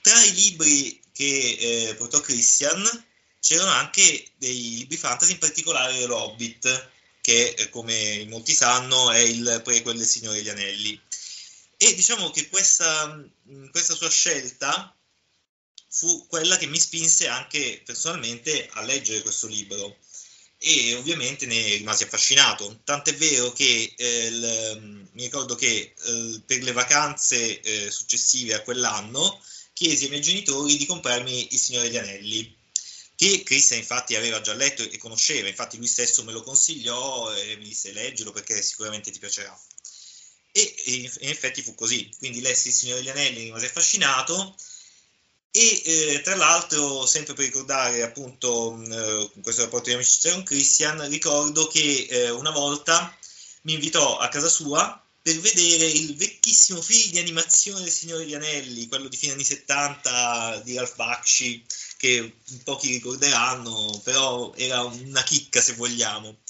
Tra 0.00 0.20
i 0.24 0.34
libri 0.34 1.00
che 1.12 1.88
eh, 1.88 1.94
portò 1.94 2.20
Christian 2.20 2.82
c'erano 3.40 3.70
anche 3.70 4.24
dei 4.36 4.76
libri 4.76 4.96
fantasy, 4.96 5.32
in 5.32 5.38
particolare 5.38 6.04
l'Hobbit, 6.06 6.90
che 7.20 7.54
eh, 7.56 7.68
come 7.70 8.26
molti 8.28 8.52
sanno 8.54 9.10
è 9.10 9.18
il 9.18 9.60
prequel 9.64 9.96
del 9.96 10.06
Signore 10.06 10.36
degli 10.36 10.48
Anelli. 10.48 11.00
E 11.76 11.94
diciamo 11.94 12.30
che 12.30 12.48
questa, 12.48 13.22
questa 13.70 13.94
sua 13.94 14.10
scelta 14.10 14.94
fu 15.88 16.26
quella 16.26 16.56
che 16.56 16.66
mi 16.66 16.78
spinse 16.78 17.28
anche 17.28 17.82
personalmente 17.84 18.68
a 18.72 18.82
leggere 18.82 19.22
questo 19.22 19.46
libro 19.46 19.98
e 20.62 20.94
ovviamente 20.94 21.44
ne 21.46 21.74
rimasi 21.76 22.04
affascinato. 22.04 22.80
Tant'è 22.84 23.14
vero 23.16 23.52
che 23.52 23.94
eh, 23.96 24.26
il, 24.26 25.08
mi 25.12 25.22
ricordo 25.24 25.56
che 25.56 25.94
eh, 25.96 26.40
per 26.46 26.62
le 26.62 26.72
vacanze 26.72 27.60
eh, 27.60 27.90
successive 27.90 28.54
a 28.54 28.62
quell'anno 28.62 29.40
chiesi 29.72 30.04
ai 30.04 30.10
miei 30.10 30.22
genitori 30.22 30.76
di 30.76 30.86
comprarmi 30.86 31.52
Il 31.52 31.58
Signore 31.58 31.88
degli 31.88 31.98
Anelli, 31.98 32.56
che 33.16 33.42
Christian 33.42 33.80
infatti 33.80 34.14
aveva 34.14 34.40
già 34.40 34.54
letto 34.54 34.82
e 34.82 34.96
conosceva, 34.98 35.48
infatti 35.48 35.76
lui 35.76 35.88
stesso 35.88 36.22
me 36.22 36.32
lo 36.32 36.42
consigliò 36.42 37.34
e 37.34 37.56
mi 37.56 37.64
disse 37.64 37.92
leggilo 37.92 38.30
perché 38.30 38.62
sicuramente 38.62 39.10
ti 39.10 39.18
piacerà. 39.18 39.58
E, 40.52 40.74
in 41.20 41.28
effetti 41.28 41.62
fu 41.62 41.74
così, 41.74 42.08
quindi 42.18 42.40
lessi 42.40 42.68
il 42.68 42.74
Signore 42.74 43.00
degli 43.00 43.10
Anelli, 43.10 43.44
rimase 43.44 43.66
affascinato 43.66 44.54
e 45.54 45.82
eh, 45.84 46.20
tra 46.22 46.34
l'altro, 46.34 47.04
sempre 47.04 47.34
per 47.34 47.44
ricordare 47.44 48.02
appunto 48.02 48.80
eh, 48.82 49.30
questo 49.42 49.62
rapporto 49.62 49.90
di 49.90 49.94
amicizia 49.94 50.32
con 50.32 50.44
Christian, 50.44 51.06
ricordo 51.10 51.68
che 51.68 52.06
eh, 52.08 52.30
una 52.30 52.50
volta 52.50 53.14
mi 53.62 53.74
invitò 53.74 54.16
a 54.16 54.28
casa 54.28 54.48
sua 54.48 54.98
per 55.20 55.38
vedere 55.38 55.84
il 55.84 56.16
vecchissimo 56.16 56.80
film 56.80 57.12
di 57.12 57.18
animazione 57.18 57.82
del 57.82 57.92
Signore 57.92 58.24
degli 58.24 58.34
Anelli, 58.34 58.88
quello 58.88 59.08
di 59.08 59.16
fine 59.16 59.32
anni 59.32 59.44
70 59.44 60.62
di 60.64 60.74
Ralph 60.74 60.96
Bakshi, 60.96 61.64
che 61.98 62.38
pochi 62.64 62.88
ricorderanno, 62.88 64.00
però 64.02 64.52
era 64.56 64.82
una 64.82 65.22
chicca 65.22 65.60
se 65.60 65.74
vogliamo. 65.74 66.40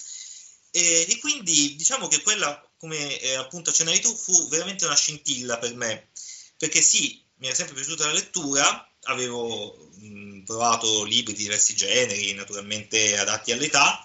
E, 0.70 1.06
e 1.08 1.18
quindi 1.18 1.74
diciamo 1.76 2.08
che 2.08 2.22
quella 2.22 2.66
come 2.78 3.20
eh, 3.20 3.34
appunto 3.34 3.70
accennavi 3.70 4.00
tu, 4.00 4.14
fu 4.14 4.48
veramente 4.48 4.86
una 4.86 4.96
scintilla 4.96 5.58
per 5.58 5.74
me, 5.74 6.08
perché 6.56 6.80
sì, 6.80 7.22
mi 7.36 7.48
era 7.48 7.56
sempre 7.56 7.74
piaciuta 7.74 8.06
la 8.06 8.12
lettura, 8.12 8.91
avevo 9.04 9.90
mh, 9.98 10.40
provato 10.42 11.04
libri 11.04 11.32
di 11.34 11.42
diversi 11.42 11.74
generi, 11.74 12.34
naturalmente 12.34 13.18
adatti 13.18 13.52
all'età, 13.52 14.02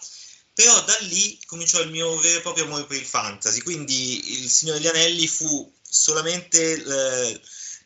però 0.54 0.84
da 0.84 0.98
lì 1.02 1.40
cominciò 1.46 1.82
il 1.82 1.92
mio 1.92 2.18
vero 2.20 2.40
e 2.40 2.42
proprio 2.42 2.66
amore 2.66 2.86
per 2.86 2.98
il 2.98 3.06
fantasy, 3.06 3.62
quindi 3.62 4.42
Il 4.42 4.50
Signore 4.50 4.80
degli 4.80 4.88
Anelli 4.88 5.28
fu 5.28 5.72
solamente 5.82 6.74
eh, 6.74 7.42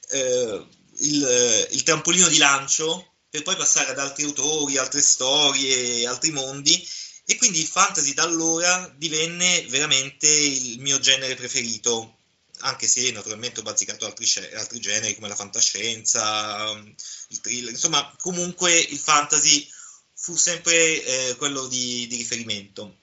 eh, 0.10 0.66
il, 1.00 1.68
il 1.72 1.84
trampolino 1.84 2.28
di 2.28 2.38
lancio 2.38 3.14
per 3.30 3.44
poi 3.44 3.56
passare 3.56 3.92
ad 3.92 4.00
altri 4.00 4.24
autori, 4.24 4.78
altre 4.78 5.02
storie, 5.02 6.06
altri 6.08 6.32
mondi 6.32 6.88
e 7.26 7.38
quindi 7.38 7.60
il 7.60 7.68
fantasy 7.68 8.14
da 8.14 8.24
allora 8.24 8.94
divenne 8.98 9.66
veramente 9.70 10.28
il 10.28 10.80
mio 10.80 11.00
genere 11.00 11.36
preferito, 11.36 12.18
anche 12.62 12.88
se 12.88 13.12
naturalmente 13.12 13.60
ho 13.60 13.64
bazzicato 13.64 14.06
altri, 14.06 14.28
altri 14.56 14.80
generi 14.80 15.16
come 15.16 15.28
la 15.28 15.36
fantascienza, 15.36 16.72
il 17.30 17.42
thriller, 17.42 17.72
insomma 17.72 18.14
comunque 18.20 18.78
il 18.78 18.98
fantasy 18.98 19.70
fu 20.14 20.36
sempre 20.36 21.04
eh, 21.04 21.36
quello 21.36 21.68
di, 21.68 22.08
di, 22.08 22.18
riferimento. 22.18 22.98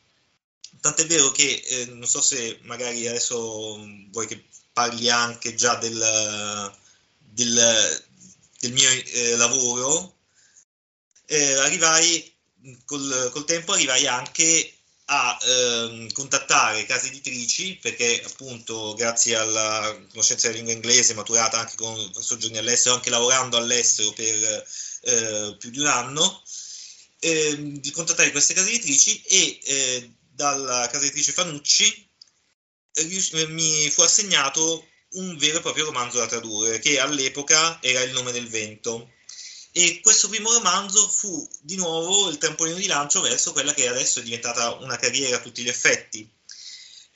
Tant'è 0.80 1.06
vero 1.06 1.30
che 1.32 1.62
eh, 1.66 1.86
non 1.86 2.06
so 2.06 2.20
se 2.20 2.58
magari 2.62 3.06
adesso 3.06 3.76
vuoi 4.10 4.26
che 4.26 4.44
parli 4.72 5.10
anche 5.10 5.54
già 5.54 5.74
del, 5.76 6.72
del, 7.18 8.04
del 8.60 8.72
mio 8.72 8.88
eh, 8.88 9.36
lavoro, 9.36 10.18
eh, 11.26 11.54
arrivai 11.54 12.32
col, 12.84 13.30
col 13.32 13.44
tempo 13.44 13.72
arrivai 13.72 14.06
anche 14.06 14.77
a 15.10 15.38
ehm, 15.40 16.12
contattare 16.12 16.84
case 16.84 17.08
editrici 17.08 17.78
perché 17.80 18.22
appunto 18.24 18.94
grazie 18.94 19.36
alla 19.36 19.96
conoscenza 20.10 20.46
della 20.46 20.58
lingua 20.58 20.74
inglese 20.74 21.14
maturata 21.14 21.58
anche 21.58 21.76
con 21.76 22.12
soggiorni 22.14 22.58
all'estero, 22.58 22.94
anche 22.94 23.10
lavorando 23.10 23.56
all'estero 23.56 24.12
per 24.12 24.66
eh, 25.02 25.56
più 25.58 25.70
di 25.70 25.78
un 25.78 25.86
anno, 25.86 26.42
eh, 27.20 27.56
di 27.58 27.90
contattare 27.90 28.30
queste 28.30 28.54
case 28.54 28.68
editrici 28.68 29.22
e 29.22 29.58
eh, 29.64 30.12
dalla 30.30 30.88
casa 30.90 31.04
editrice 31.04 31.32
Fanucci 31.32 32.06
mi 33.48 33.90
fu 33.90 34.02
assegnato 34.02 34.86
un 35.12 35.36
vero 35.38 35.58
e 35.58 35.60
proprio 35.60 35.86
romanzo 35.86 36.18
da 36.18 36.26
tradurre 36.26 36.80
che 36.80 36.98
all'epoca 36.98 37.78
era 37.80 38.02
Il 38.02 38.12
nome 38.12 38.32
del 38.32 38.48
vento 38.48 39.12
e 39.78 40.00
questo 40.00 40.28
primo 40.28 40.52
romanzo 40.52 41.08
fu 41.08 41.48
di 41.60 41.76
nuovo 41.76 42.28
il 42.30 42.38
trampolino 42.38 42.78
di 42.78 42.88
lancio 42.88 43.20
verso 43.20 43.52
quella 43.52 43.72
che 43.72 43.86
adesso 43.86 44.18
è 44.18 44.22
diventata 44.24 44.72
una 44.74 44.96
carriera 44.96 45.36
a 45.36 45.40
tutti 45.40 45.62
gli 45.62 45.68
effetti. 45.68 46.28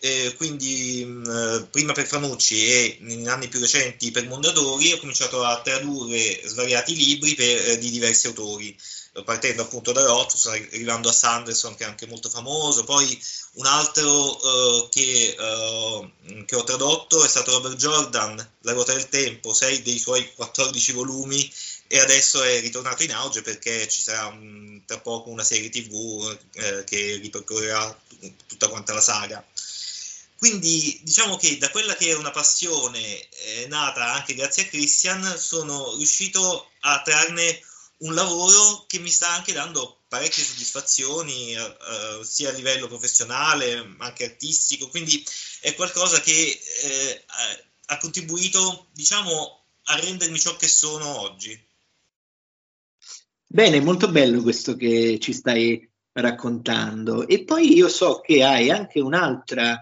eh, 0.04 0.34
quindi 0.36 1.04
mh, 1.04 1.30
mm, 1.30 1.62
prima 1.70 1.92
per 1.92 2.06
Fanucci 2.06 2.64
e 2.66 2.98
in 3.00 3.28
anni 3.28 3.48
più 3.48 3.60
recenti 3.60 4.10
per 4.10 4.26
Mondadori 4.26 4.92
ho 4.92 4.98
cominciato 4.98 5.44
a 5.44 5.60
tradurre 5.62 6.40
svariati 6.44 6.96
libri 6.96 7.34
per, 7.34 7.70
eh, 7.70 7.78
di 7.78 7.90
diversi 7.90 8.26
autori 8.28 8.76
partendo 9.24 9.62
appunto 9.62 9.92
da 9.92 10.04
Roth, 10.04 10.34
arrivando 10.46 11.10
a 11.10 11.12
Sanderson 11.12 11.74
che 11.74 11.84
è 11.84 11.86
anche 11.86 12.06
molto 12.06 12.30
famoso, 12.30 12.84
poi 12.84 13.20
un 13.54 13.66
altro 13.66 14.08
uh, 14.08 14.88
che, 14.88 15.36
uh, 15.38 16.44
che, 16.46 16.56
ho 16.56 16.64
tradotto 16.64 17.22
è 17.22 17.28
stato 17.28 17.50
Robert 17.50 17.76
Jordan, 17.76 18.34
La 18.60 18.72
ruota 18.72 18.94
del 18.94 19.10
tempo, 19.10 19.52
sei 19.52 19.82
dei 19.82 19.98
suoi 19.98 20.32
14 20.34 20.92
volumi 20.92 21.52
e 21.92 21.98
adesso 21.98 22.42
è 22.42 22.58
ritornato 22.60 23.02
in 23.02 23.12
auge 23.12 23.42
perché 23.42 23.86
ci 23.86 24.00
sarà 24.00 24.28
um, 24.28 24.82
tra 24.86 24.98
poco 25.00 25.28
una 25.28 25.44
serie 25.44 25.68
tv 25.68 26.38
eh, 26.54 26.84
che 26.84 27.16
ripercorrerà 27.16 28.00
tutta 28.46 28.68
quanta 28.68 28.94
la 28.94 29.02
saga. 29.02 29.46
Quindi 30.38 30.98
diciamo 31.02 31.36
che 31.36 31.58
da 31.58 31.68
quella 31.68 31.94
che 31.94 32.08
è 32.08 32.14
una 32.14 32.30
passione 32.30 33.28
eh, 33.28 33.66
nata 33.68 34.10
anche 34.14 34.32
grazie 34.32 34.62
a 34.62 34.68
Christian 34.68 35.36
sono 35.38 35.94
riuscito 35.96 36.70
a 36.80 37.02
trarne 37.02 37.60
un 37.98 38.14
lavoro 38.14 38.86
che 38.86 38.98
mi 38.98 39.10
sta 39.10 39.28
anche 39.28 39.52
dando 39.52 40.04
parecchie 40.08 40.44
soddisfazioni, 40.44 41.54
eh, 41.54 41.60
eh, 41.60 42.24
sia 42.24 42.48
a 42.48 42.52
livello 42.52 42.88
professionale, 42.88 43.84
ma 43.84 44.06
anche 44.06 44.24
artistico, 44.24 44.88
quindi 44.88 45.22
è 45.60 45.74
qualcosa 45.74 46.22
che 46.22 46.58
eh, 46.84 47.24
ha 47.84 47.98
contribuito, 47.98 48.86
diciamo, 48.92 49.62
a 49.84 49.96
rendermi 49.96 50.40
ciò 50.40 50.56
che 50.56 50.68
sono 50.68 51.20
oggi. 51.20 51.70
Bene, 53.54 53.82
molto 53.82 54.10
bello 54.10 54.40
questo 54.40 54.76
che 54.76 55.18
ci 55.18 55.34
stai 55.34 55.86
raccontando. 56.12 57.28
E 57.28 57.44
poi 57.44 57.74
io 57.74 57.86
so 57.86 58.20
che 58.20 58.42
hai 58.42 58.70
anche 58.70 58.98
un'altra, 58.98 59.78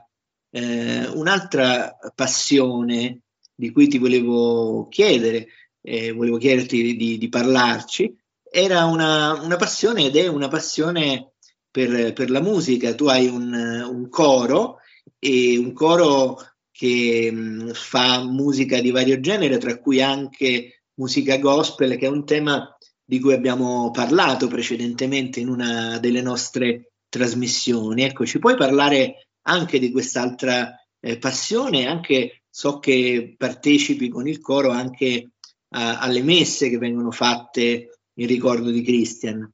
eh, 0.50 1.07
un'altra 1.07 1.97
passione 2.12 3.21
di 3.55 3.71
cui 3.71 3.87
ti 3.87 3.99
volevo 3.99 4.89
chiedere, 4.89 5.47
eh, 5.83 6.11
volevo 6.11 6.37
chiederti 6.37 6.97
di, 6.97 7.17
di 7.17 7.29
parlarci, 7.29 8.12
era 8.43 8.87
una, 8.87 9.41
una, 9.41 9.57
passione 9.57 10.07
ed 10.07 10.17
è 10.17 10.27
una 10.27 10.49
passione 10.49 11.35
per, 11.71 12.12
per 12.12 12.29
la 12.29 12.41
musica. 12.41 12.93
Tu 12.97 13.07
hai 13.07 13.29
un, 13.29 13.53
un, 13.53 14.09
coro 14.09 14.79
e 15.17 15.57
un 15.57 15.73
coro 15.73 16.39
che 16.73 17.31
mh, 17.31 17.73
fa 17.75 18.25
musica 18.25 18.81
di 18.81 18.91
vario 18.91 19.21
genere, 19.21 19.59
tra 19.59 19.79
cui 19.79 20.03
anche 20.03 20.83
musica 20.95 21.39
gospel, 21.39 21.97
che 21.97 22.07
è 22.07 22.11
un 22.11 22.25
tema 22.25 22.75
di 23.11 23.19
cui 23.19 23.33
abbiamo 23.33 23.90
parlato 23.90 24.47
precedentemente 24.47 25.40
in 25.40 25.49
una 25.49 25.99
delle 25.99 26.23
nostre 26.23 26.93
trasmissioni. 27.09 28.05
Ecco, 28.05 28.25
ci 28.25 28.38
puoi 28.38 28.57
parlare 28.57 29.31
anche 29.49 29.81
di 29.81 29.90
quest'altra 29.90 30.81
eh, 31.00 31.19
passione? 31.19 31.88
Anche 31.88 32.45
so 32.49 32.79
che 32.79 33.35
partecipi 33.37 34.09
con 34.09 34.29
il 34.29 34.40
coro 34.40 34.71
anche 34.71 35.33
a, 35.71 35.99
alle 35.99 36.23
messe 36.23 36.71
che 36.71 36.79
vengono 36.79 37.11
fatte 37.11 37.99
in 38.14 38.26
ricordo 38.29 38.71
di 38.71 38.81
Christian. 38.81 39.52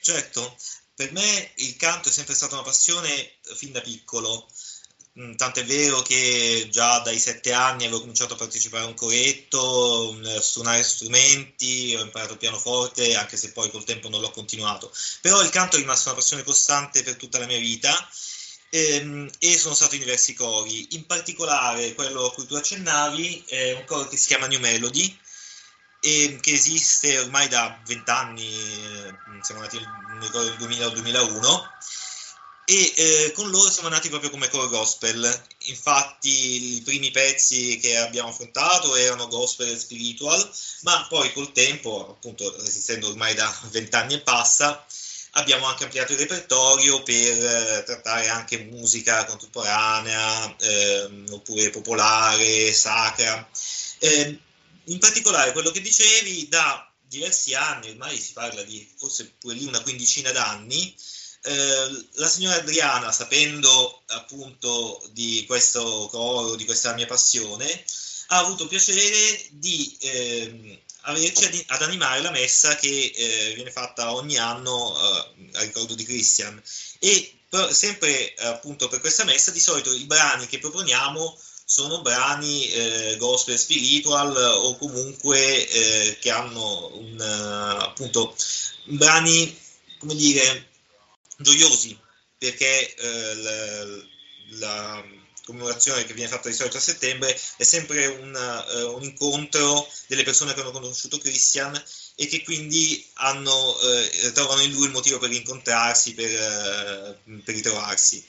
Certo, 0.00 0.56
per 0.94 1.10
me 1.10 1.50
il 1.56 1.74
canto 1.74 2.08
è 2.08 2.12
sempre 2.12 2.34
stata 2.34 2.54
una 2.54 2.62
passione 2.62 3.32
fin 3.56 3.72
da 3.72 3.80
piccolo. 3.80 4.46
Mm, 5.18 5.34
Tanto 5.36 5.60
è 5.60 5.64
vero 5.64 6.02
che 6.02 6.68
già 6.72 6.98
dai 6.98 7.18
sette 7.20 7.52
anni 7.52 7.84
avevo 7.84 8.00
cominciato 8.00 8.34
a 8.34 8.36
partecipare 8.36 8.82
a 8.84 8.86
un 8.88 8.94
coretto, 8.94 10.12
mm, 10.16 10.24
a 10.24 10.40
suonare 10.40 10.82
strumenti, 10.82 11.94
ho 11.96 12.02
imparato 12.02 12.36
pianoforte, 12.36 13.14
anche 13.14 13.36
se 13.36 13.52
poi 13.52 13.70
col 13.70 13.84
tempo 13.84 14.08
non 14.08 14.20
l'ho 14.20 14.30
continuato. 14.30 14.92
Però 15.20 15.40
il 15.42 15.50
canto 15.50 15.76
è 15.76 15.78
rimasto 15.78 16.08
una 16.08 16.18
passione 16.18 16.42
costante 16.42 17.02
per 17.04 17.16
tutta 17.16 17.38
la 17.38 17.46
mia 17.46 17.58
vita 17.58 17.92
ehm, 18.70 19.30
e 19.38 19.56
sono 19.56 19.74
stato 19.74 19.94
in 19.94 20.00
diversi 20.00 20.34
cori. 20.34 20.94
In 20.96 21.06
particolare 21.06 21.94
quello 21.94 22.26
a 22.26 22.32
cui 22.32 22.46
tu 22.46 22.54
accennavi 22.56 23.44
è 23.46 23.72
un 23.72 23.84
coro 23.84 24.08
che 24.08 24.16
si 24.16 24.26
chiama 24.26 24.46
New 24.48 24.58
Melody, 24.60 25.16
e 26.00 26.38
che 26.40 26.52
esiste 26.52 27.18
ormai 27.18 27.48
da 27.48 27.80
vent'anni, 27.86 28.46
eh, 28.46 29.14
siamo 29.40 29.62
nati 29.62 29.78
nel 29.78 30.54
2000-2001 30.58 31.66
e 32.66 32.92
eh, 32.96 33.32
con 33.32 33.50
loro 33.50 33.70
siamo 33.70 33.88
nati 33.88 34.08
proprio 34.08 34.30
come 34.30 34.48
core 34.48 34.68
gospel. 34.68 35.44
Infatti 35.66 36.76
i 36.76 36.82
primi 36.82 37.10
pezzi 37.10 37.78
che 37.78 37.96
abbiamo 37.96 38.30
affrontato 38.30 38.96
erano 38.96 39.28
gospel 39.28 39.78
spiritual, 39.78 40.50
ma 40.82 41.06
poi 41.08 41.32
col 41.32 41.52
tempo, 41.52 42.10
appunto 42.10 42.56
esistendo 42.62 43.08
ormai 43.08 43.34
da 43.34 43.54
vent'anni 43.70 44.14
e 44.14 44.20
passa, 44.20 44.84
abbiamo 45.32 45.66
anche 45.66 45.84
ampliato 45.84 46.12
il 46.12 46.18
repertorio 46.18 47.02
per 47.02 47.44
eh, 47.44 47.82
trattare 47.84 48.28
anche 48.28 48.58
musica 48.58 49.24
contemporanea 49.24 50.56
eh, 50.56 51.24
oppure 51.30 51.70
popolare, 51.70 52.72
sacra. 52.72 53.48
Eh, 53.98 54.38
in 54.84 54.98
particolare 54.98 55.52
quello 55.52 55.70
che 55.70 55.80
dicevi 55.80 56.48
da 56.48 56.90
diversi 57.06 57.54
anni, 57.54 57.90
ormai 57.90 58.18
si 58.18 58.32
parla 58.32 58.62
di 58.62 58.86
forse 58.96 59.34
pure 59.38 59.54
lì 59.54 59.66
una 59.66 59.80
quindicina 59.80 60.32
d'anni, 60.32 60.94
eh, 61.46 62.06
la 62.12 62.28
signora 62.28 62.56
Adriana, 62.56 63.12
sapendo 63.12 64.02
appunto 64.06 65.02
di 65.12 65.44
questo 65.46 66.08
coro, 66.10 66.54
di 66.54 66.64
questa 66.64 66.94
mia 66.94 67.06
passione, 67.06 67.84
ha 68.28 68.38
avuto 68.38 68.66
piacere 68.66 69.44
di 69.50 69.94
eh, 70.00 70.82
averci 71.02 71.44
ad, 71.44 71.64
ad, 71.66 71.82
animare 71.82 72.22
la 72.22 72.30
messa 72.30 72.76
che 72.76 73.12
eh, 73.14 73.52
viene 73.54 73.70
fatta 73.70 74.14
ogni 74.14 74.38
anno 74.38 74.96
eh, 74.96 75.58
a 75.58 75.60
ricordo 75.60 75.94
di 75.94 76.04
Christian. 76.04 76.60
E 76.98 77.40
per, 77.48 77.74
sempre 77.74 78.34
appunto 78.38 78.88
per 78.88 79.00
questa 79.00 79.24
messa 79.24 79.50
di 79.50 79.60
solito 79.60 79.92
i 79.92 80.04
brani 80.04 80.46
che 80.46 80.58
proponiamo 80.58 81.38
sono 81.66 82.00
brani 82.00 82.68
eh, 82.70 83.16
gospel 83.18 83.58
spiritual 83.58 84.34
o 84.36 84.76
comunque 84.76 85.68
eh, 85.68 86.18
che 86.20 86.30
hanno 86.30 86.90
un, 86.94 87.20
appunto 87.20 88.34
brani 88.84 89.58
come 89.98 90.14
dire 90.14 90.72
gioiosi 91.38 91.98
perché 92.38 92.94
eh, 92.94 93.34
la, 93.36 93.84
la, 94.58 95.04
commemorazione 95.44 96.06
che 96.06 96.14
viene 96.14 96.30
fatta 96.30 96.48
di 96.48 96.54
solito 96.54 96.78
a 96.78 96.80
settembre 96.80 97.38
è 97.58 97.64
sempre 97.64 98.06
un, 98.06 98.34
uh, 98.34 98.94
un, 98.96 99.02
incontro 99.02 99.86
delle 100.06 100.22
persone 100.22 100.54
che 100.54 100.60
hanno 100.60 100.70
conosciuto 100.70 101.18
Christian 101.18 101.74
e 102.14 102.26
che 102.26 102.42
quindi 102.42 103.06
hanno, 103.14 103.76
uh, 103.76 104.32
trovano 104.32 104.62
in 104.62 104.72
lui 104.72 104.86
il 104.86 104.92
motivo 104.92 105.18
per 105.18 105.30
incontrarsi, 105.30 106.14
per, 106.14 107.20
per 107.44 107.54
ritrovarsi. 107.54 108.24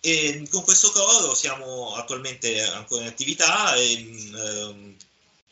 E 0.00 0.44
con 0.50 0.64
questo 0.64 0.90
coro 0.90 1.34
siamo 1.34 1.94
attualmente 1.94 2.62
ancora 2.62 3.02
in 3.02 3.08
attività 3.08 3.74
e 3.74 3.92
ehm, 3.92 4.89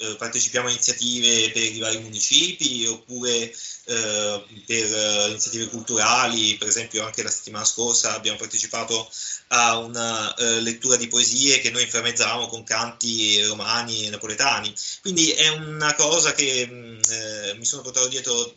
eh, 0.01 0.15
partecipiamo 0.17 0.69
a 0.69 0.71
iniziative 0.71 1.51
per 1.51 1.63
i 1.63 1.79
vari 1.81 1.99
municipi 1.99 2.87
oppure 2.87 3.53
eh, 3.85 4.45
per 4.65 5.25
uh, 5.27 5.29
iniziative 5.31 5.67
culturali, 5.67 6.57
per 6.57 6.69
esempio 6.69 7.05
anche 7.05 7.23
la 7.23 7.31
settimana 7.31 7.65
scorsa 7.65 8.15
abbiamo 8.15 8.39
partecipato 8.39 9.11
a 9.49 9.79
una 9.79 10.35
uh, 10.37 10.61
lettura 10.61 10.97
di 10.97 11.09
poesie 11.09 11.59
che 11.59 11.71
noi 11.71 11.83
inframmezzavamo 11.83 12.47
con 12.47 12.65
canti 12.65 13.43
romani 13.43 14.07
e 14.07 14.11
napoletani. 14.11 14.73
Quindi 15.01 15.31
è 15.33 15.49
una 15.49 15.95
cosa 15.95 16.33
che 16.33 16.67
mh, 16.67 17.01
eh, 17.11 17.55
mi 17.57 17.65
sono 17.65 17.83
portato 17.83 18.09
dietro 18.09 18.55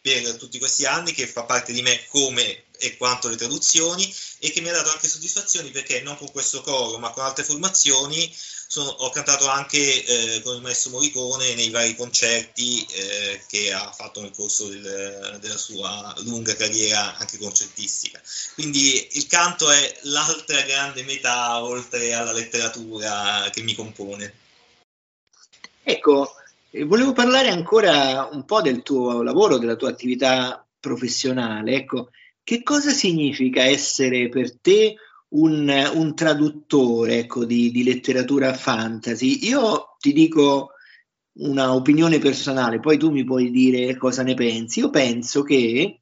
per 0.00 0.34
tutti 0.34 0.58
questi 0.58 0.84
anni, 0.84 1.12
che 1.12 1.28
fa 1.28 1.44
parte 1.44 1.72
di 1.72 1.82
me 1.82 2.04
come 2.08 2.64
e 2.78 2.96
quanto 2.96 3.28
le 3.28 3.36
traduzioni 3.36 4.12
e 4.38 4.50
che 4.50 4.60
mi 4.60 4.68
ha 4.68 4.72
dato 4.72 4.90
anche 4.90 5.06
soddisfazioni 5.06 5.70
perché 5.70 6.00
non 6.00 6.16
con 6.16 6.30
questo 6.32 6.62
coro 6.62 6.98
ma 6.98 7.10
con 7.10 7.22
altre 7.22 7.44
formazioni 7.44 8.34
sono, 8.72 8.88
ho 8.88 9.10
cantato 9.10 9.50
anche 9.50 9.76
eh, 9.76 10.40
con 10.40 10.56
il 10.56 10.62
maestro 10.62 10.92
Morricone 10.92 11.54
nei 11.54 11.68
vari 11.68 11.94
concerti 11.94 12.82
eh, 12.86 13.42
che 13.46 13.70
ha 13.70 13.92
fatto 13.92 14.22
nel 14.22 14.30
corso 14.34 14.66
del, 14.68 15.36
della 15.42 15.58
sua 15.58 16.14
lunga 16.24 16.56
carriera 16.56 17.18
anche 17.18 17.36
concertistica. 17.36 18.18
Quindi 18.54 19.08
il 19.12 19.26
canto 19.26 19.70
è 19.70 19.98
l'altra 20.04 20.62
grande 20.62 21.02
metà 21.02 21.62
oltre 21.62 22.14
alla 22.14 22.32
letteratura 22.32 23.46
che 23.52 23.60
mi 23.60 23.74
compone. 23.74 24.32
Ecco, 25.82 26.32
volevo 26.86 27.12
parlare 27.12 27.50
ancora 27.50 28.26
un 28.32 28.46
po' 28.46 28.62
del 28.62 28.82
tuo 28.82 29.22
lavoro, 29.22 29.58
della 29.58 29.76
tua 29.76 29.90
attività 29.90 30.66
professionale. 30.80 31.74
Ecco, 31.74 32.08
che 32.42 32.62
cosa 32.62 32.90
significa 32.90 33.64
essere 33.64 34.30
per 34.30 34.56
te 34.56 34.96
un, 35.32 35.90
un 35.94 36.14
traduttore 36.14 37.18
ecco, 37.18 37.44
di, 37.44 37.70
di, 37.70 37.84
letteratura 37.84 38.54
fantasy? 38.54 39.46
Io 39.46 39.96
ti 39.98 40.12
dico 40.12 40.70
una 41.34 41.74
opinione 41.74 42.18
personale, 42.18 42.80
poi 42.80 42.98
tu 42.98 43.10
mi 43.10 43.24
puoi 43.24 43.50
dire 43.50 43.96
cosa 43.96 44.22
ne 44.22 44.34
pensi. 44.34 44.80
Io 44.80 44.90
penso 44.90 45.42
che 45.42 46.00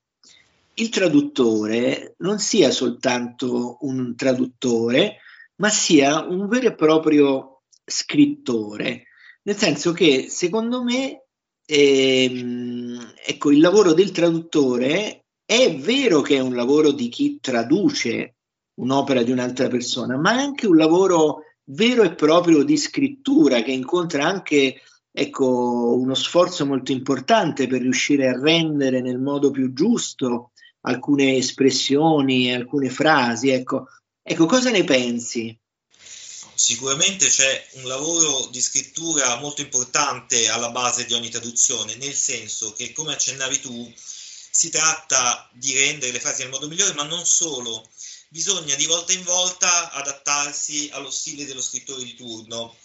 il 0.73 0.89
traduttore 0.89 2.15
non 2.19 2.39
sia 2.39 2.71
soltanto 2.71 3.79
un 3.81 4.15
traduttore, 4.17 5.19
ma 5.57 5.69
sia 5.69 6.25
un 6.27 6.49
vero 6.49 6.69
e 6.69 6.75
proprio 6.75 7.63
scrittore 7.85 9.05
nel 9.43 9.57
senso 9.57 9.93
che 9.93 10.29
secondo 10.29 10.83
me 10.83 11.25
ehm, 11.65 13.15
ecco, 13.25 13.51
il 13.51 13.61
lavoro 13.61 13.95
del 13.95 14.11
traduttore 14.11 15.25
è 15.45 15.75
vero 15.77 16.21
che 16.21 16.37
è 16.37 16.41
un 16.41 16.55
lavoro 16.55 16.93
di 16.93 17.09
chi 17.09 17.39
traduce 17.41 18.37
un'opera 18.81 19.23
di 19.23 19.31
un'altra 19.31 19.69
persona, 19.69 20.17
ma 20.17 20.31
anche 20.31 20.67
un 20.67 20.77
lavoro 20.77 21.45
vero 21.65 22.03
e 22.03 22.15
proprio 22.15 22.63
di 22.63 22.77
scrittura 22.77 23.63
che 23.63 23.71
incontra 23.73 24.25
anche 24.27 24.81
ecco, 25.13 25.95
uno 25.97 26.15
sforzo 26.15 26.65
molto 26.67 26.93
importante 26.93 27.67
per 27.67 27.81
riuscire 27.81 28.29
a 28.29 28.39
rendere 28.39 29.01
nel 29.01 29.19
modo 29.19 29.51
più 29.51 29.73
giusto 29.73 30.53
alcune 30.83 31.37
espressioni, 31.37 32.53
alcune 32.53 32.89
frasi. 32.91 33.51
Ecco, 33.51 33.89
ecco 34.23 34.47
cosa 34.47 34.71
ne 34.71 34.85
pensi? 34.85 35.57
Sicuramente 36.55 37.27
c'è 37.27 37.69
un 37.75 37.89
lavoro 37.89 38.49
di 38.51 38.61
scrittura 38.61 39.39
molto 39.41 39.63
importante 39.63 40.49
alla 40.49 40.71
base 40.71 41.07
di 41.07 41.15
ogni 41.15 41.31
traduzione, 41.31 41.97
nel 41.97 42.13
senso 42.13 42.73
che, 42.75 42.93
come 42.93 43.15
accennavi 43.15 43.61
tu, 43.61 43.93
si 44.53 44.69
tratta 44.69 45.49
di 45.55 45.73
rendere 45.73 46.13
le 46.13 46.21
frasi 46.21 46.43
nel 46.43 46.51
modo 46.51 46.69
migliore, 46.69 46.93
ma 46.93 47.05
non 47.05 47.25
solo, 47.25 47.89
bisogna 48.31 48.77
di 48.77 48.87
volta 48.87 49.13
in 49.13 49.25
volta 49.25 49.91
adattarsi 49.91 50.89
allo 50.93 51.11
stile 51.11 51.45
dello 51.45 51.61
scrittore 51.61 52.05
di 52.05 52.15
turno, 52.15 52.77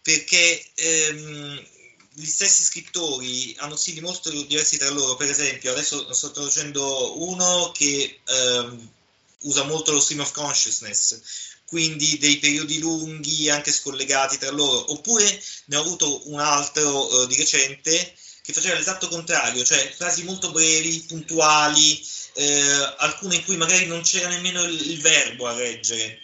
perché 0.00 0.64
ehm, 0.74 1.66
gli 2.12 2.26
stessi 2.26 2.62
scrittori 2.62 3.54
hanno 3.58 3.74
stili 3.74 4.00
molto 4.00 4.30
diversi 4.30 4.78
tra 4.78 4.90
loro. 4.90 5.16
Per 5.16 5.28
esempio, 5.28 5.72
adesso 5.72 6.12
sto 6.12 6.30
traducendo 6.30 7.20
uno 7.24 7.72
che 7.74 8.20
ehm, 8.24 8.92
usa 9.40 9.64
molto 9.64 9.90
lo 9.90 10.00
stream 10.00 10.20
of 10.20 10.30
consciousness, 10.30 11.20
quindi 11.66 12.16
dei 12.18 12.38
periodi 12.38 12.78
lunghi 12.78 13.50
anche 13.50 13.72
scollegati 13.72 14.38
tra 14.38 14.50
loro, 14.50 14.92
oppure 14.92 15.42
ne 15.66 15.76
ho 15.76 15.80
avuto 15.80 16.30
un 16.30 16.38
altro 16.38 17.22
eh, 17.22 17.26
di 17.26 17.34
recente 17.34 18.14
che 18.44 18.52
faceva 18.52 18.74
l'esatto 18.74 19.08
contrario, 19.08 19.64
cioè 19.64 19.90
frasi 19.96 20.22
molto 20.22 20.52
brevi, 20.52 21.04
puntuali, 21.08 22.06
eh, 22.34 22.94
alcune 22.98 23.36
in 23.36 23.44
cui 23.44 23.56
magari 23.56 23.86
non 23.86 24.02
c'era 24.02 24.28
nemmeno 24.28 24.62
il, 24.64 24.90
il 24.90 25.00
verbo 25.00 25.46
a 25.46 25.54
reggere. 25.54 26.20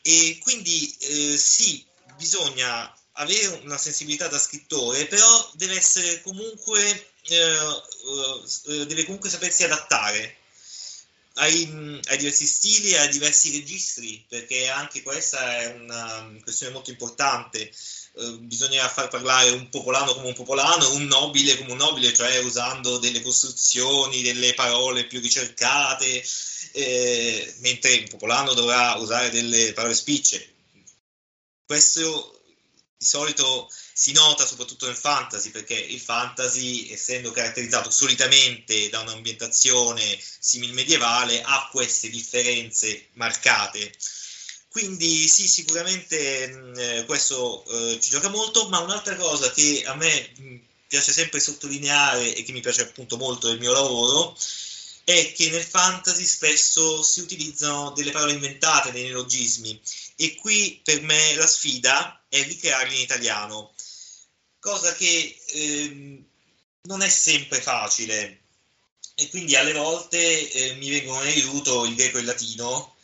E 0.00 0.38
quindi 0.40 0.96
eh, 1.00 1.36
sì, 1.36 1.84
bisogna 2.16 2.90
avere 3.12 3.60
una 3.64 3.76
sensibilità 3.76 4.28
da 4.28 4.38
scrittore, 4.38 5.04
però 5.08 5.50
deve 5.56 5.76
essere 5.76 6.22
comunque, 6.22 7.10
eh, 7.24 7.82
eh 8.68 8.86
deve 8.86 9.04
comunque 9.04 9.28
sapersi 9.28 9.64
adattare 9.64 10.38
ai, 11.34 12.00
ai, 12.08 12.16
diversi 12.16 12.46
stili 12.46 12.92
e 12.92 12.98
ai 12.98 13.08
diversi 13.08 13.52
registri, 13.52 14.24
perché 14.26 14.68
anche 14.68 15.02
questa 15.02 15.60
è 15.60 15.66
una 15.74 16.34
questione 16.42 16.72
molto 16.72 16.90
importante. 16.90 17.70
Eh, 18.20 18.38
bisogna 18.40 18.88
far 18.88 19.08
parlare 19.08 19.50
un 19.50 19.68
popolano 19.68 20.12
come 20.12 20.26
un 20.26 20.34
popolano, 20.34 20.92
un 20.94 21.04
nobile 21.04 21.56
come 21.56 21.70
un 21.72 21.76
nobile, 21.78 22.12
cioè 22.12 22.38
usando 22.38 22.98
delle 22.98 23.20
costruzioni, 23.22 24.22
delle 24.22 24.54
parole 24.54 25.06
più 25.06 25.20
ricercate, 25.20 26.24
eh, 26.72 27.54
mentre 27.58 27.98
un 27.98 28.08
popolano 28.08 28.54
dovrà 28.54 28.94
usare 28.94 29.30
delle 29.30 29.72
parole 29.72 29.94
spicce. 29.94 30.54
Questo 31.64 32.42
di 32.96 33.06
solito 33.06 33.70
si 33.92 34.10
nota 34.10 34.44
soprattutto 34.44 34.86
nel 34.86 34.96
fantasy, 34.96 35.50
perché 35.50 35.74
il 35.74 36.00
fantasy, 36.00 36.90
essendo 36.90 37.30
caratterizzato 37.30 37.90
solitamente 37.90 38.88
da 38.88 39.00
un'ambientazione 39.00 40.18
simil 40.40 40.72
medievale, 40.72 41.40
ha 41.42 41.68
queste 41.70 42.08
differenze 42.10 43.10
marcate. 43.12 43.92
Quindi 44.78 45.26
sì, 45.26 45.48
sicuramente 45.48 46.46
mh, 46.46 46.78
eh, 46.78 47.04
questo 47.04 47.64
eh, 47.64 47.98
ci 48.00 48.10
gioca 48.10 48.28
molto, 48.28 48.68
ma 48.68 48.78
un'altra 48.78 49.16
cosa 49.16 49.50
che 49.50 49.82
a 49.84 49.96
me 49.96 50.62
piace 50.86 51.10
sempre 51.10 51.40
sottolineare 51.40 52.32
e 52.32 52.44
che 52.44 52.52
mi 52.52 52.60
piace 52.60 52.82
appunto 52.82 53.16
molto 53.16 53.48
del 53.48 53.58
mio 53.58 53.72
lavoro 53.72 54.36
è 55.02 55.32
che 55.32 55.50
nel 55.50 55.64
fantasy 55.64 56.24
spesso 56.24 57.02
si 57.02 57.18
utilizzano 57.18 57.90
delle 57.90 58.12
parole 58.12 58.34
inventate, 58.34 58.92
dei 58.92 59.02
neologismi, 59.02 59.80
e 60.14 60.36
qui 60.36 60.80
per 60.84 61.02
me 61.02 61.34
la 61.34 61.46
sfida 61.48 62.22
è 62.28 62.40
ricrearli 62.44 62.94
in 62.94 63.00
italiano, 63.00 63.74
cosa 64.60 64.94
che 64.94 65.40
eh, 65.44 66.22
non 66.82 67.02
è 67.02 67.08
sempre 67.08 67.60
facile. 67.60 68.42
E 69.16 69.28
quindi 69.30 69.56
alle 69.56 69.72
volte 69.72 70.52
eh, 70.52 70.74
mi 70.74 70.88
vengono 70.88 71.22
in 71.22 71.30
aiuto 71.30 71.84
il 71.84 71.96
greco 71.96 72.18
e 72.18 72.20
il 72.20 72.26
latino 72.26 72.94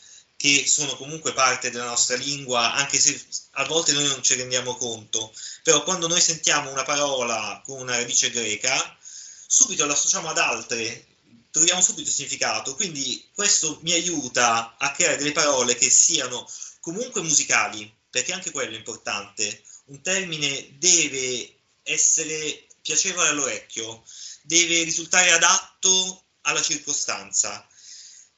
che 0.45 0.67
sono 0.67 0.95
comunque 0.97 1.33
parte 1.33 1.71
della 1.71 1.87
nostra 1.87 2.17
lingua, 2.17 2.75
anche 2.75 2.99
se 2.99 3.19
a 3.53 3.65
volte 3.65 3.93
noi 3.93 4.07
non 4.09 4.23
ci 4.23 4.35
rendiamo 4.35 4.77
conto, 4.77 5.35
però 5.63 5.83
quando 5.83 6.07
noi 6.07 6.21
sentiamo 6.21 6.71
una 6.71 6.83
parola 6.83 7.63
con 7.65 7.81
una 7.81 7.97
radice 7.97 8.29
greca, 8.29 8.99
subito 9.47 9.87
la 9.87 9.95
associamo 9.95 10.29
ad 10.29 10.37
altre, 10.37 11.07
troviamo 11.51 11.81
subito 11.81 12.11
il 12.11 12.15
significato, 12.15 12.75
quindi 12.75 13.27
questo 13.33 13.79
mi 13.85 13.93
aiuta 13.93 14.77
a 14.77 14.93
creare 14.93 15.17
delle 15.17 15.33
parole 15.33 15.77
che 15.77 15.89
siano 15.89 16.47
comunque 16.81 17.23
musicali, 17.23 17.91
perché 18.11 18.35
anche 18.35 18.51
quello 18.51 18.75
è 18.75 18.79
importante. 18.79 19.63
Un 19.87 20.03
termine 20.03 20.77
deve 20.77 21.55
essere 21.85 22.67
piacevole 22.83 23.29
all'orecchio, 23.29 24.05
deve 24.43 24.83
risultare 24.83 25.33
adatto 25.33 26.25
alla 26.43 26.61
circostanza. 26.61 27.67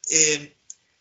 Eh, 0.07 0.57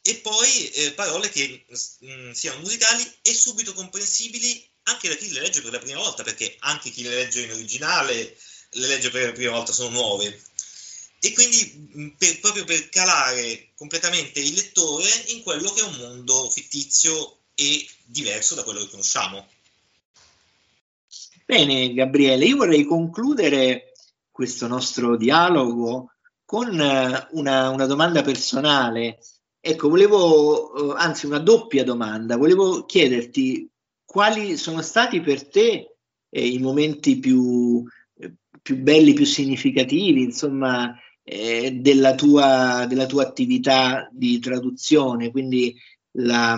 e 0.07 0.17
poi 0.17 0.69
eh, 0.69 0.91
parole 0.91 1.29
che 1.29 1.65
mh, 1.67 2.11
mm, 2.11 2.31
siano 2.31 2.59
musicali 2.59 3.03
e 3.23 3.33
subito 3.33 3.73
comprensibili 3.73 4.63
anche 4.83 5.09
da 5.09 5.15
chi 5.15 5.31
le 5.31 5.41
legge 5.41 5.63
per 5.63 5.71
la 5.71 5.79
prima 5.79 5.99
volta, 5.99 6.21
perché 6.21 6.55
anche 6.59 6.91
chi 6.91 7.01
le 7.01 7.15
legge 7.15 7.41
in 7.41 7.51
originale 7.51 8.37
le 8.69 8.87
legge 8.87 9.09
per 9.09 9.25
la 9.25 9.31
prima 9.31 9.53
volta 9.53 9.73
sono 9.73 9.89
nuove. 9.89 10.39
E 11.19 11.33
quindi 11.33 11.89
mm, 11.97 12.09
per, 12.19 12.39
proprio 12.39 12.65
per 12.65 12.87
calare 12.89 13.69
completamente 13.75 14.39
il 14.41 14.53
lettore 14.53 15.09
in 15.29 15.41
quello 15.41 15.71
che 15.71 15.81
è 15.81 15.85
un 15.85 15.95
mondo 15.95 16.51
fittizio 16.51 17.39
e 17.55 17.87
diverso 18.03 18.53
da 18.53 18.63
quello 18.63 18.81
che 18.81 18.89
conosciamo. 18.89 19.47
Bene, 21.47 21.91
Gabriele, 21.95 22.45
io 22.45 22.57
vorrei 22.57 22.83
concludere 22.83 23.93
questo 24.29 24.67
nostro 24.67 25.17
dialogo 25.17 26.11
con 26.45 26.79
eh, 26.79 27.27
una, 27.31 27.69
una 27.69 27.85
domanda 27.87 28.21
personale 28.21 29.17
Ecco, 29.67 29.89
volevo, 29.89 30.93
eh, 30.93 30.95
anzi 30.95 31.25
una 31.25 31.39
doppia 31.39 31.83
domanda, 31.83 32.37
volevo 32.37 32.85
chiederti 32.85 33.67
quali 34.05 34.57
sono 34.57 34.83
stati 34.83 35.21
per 35.21 35.47
te 35.47 35.95
eh, 36.29 36.47
i 36.47 36.59
momenti 36.59 37.17
più, 37.17 37.83
eh, 38.19 38.35
più, 38.61 38.77
belli, 38.77 39.13
più 39.13 39.25
significativi, 39.25 40.21
insomma, 40.21 40.95
eh, 41.23 41.79
della, 41.81 42.13
tua, 42.13 42.85
della, 42.87 43.07
tua, 43.07 43.23
attività 43.23 44.07
di 44.11 44.37
traduzione, 44.37 45.31
quindi 45.31 45.75
la, 46.19 46.55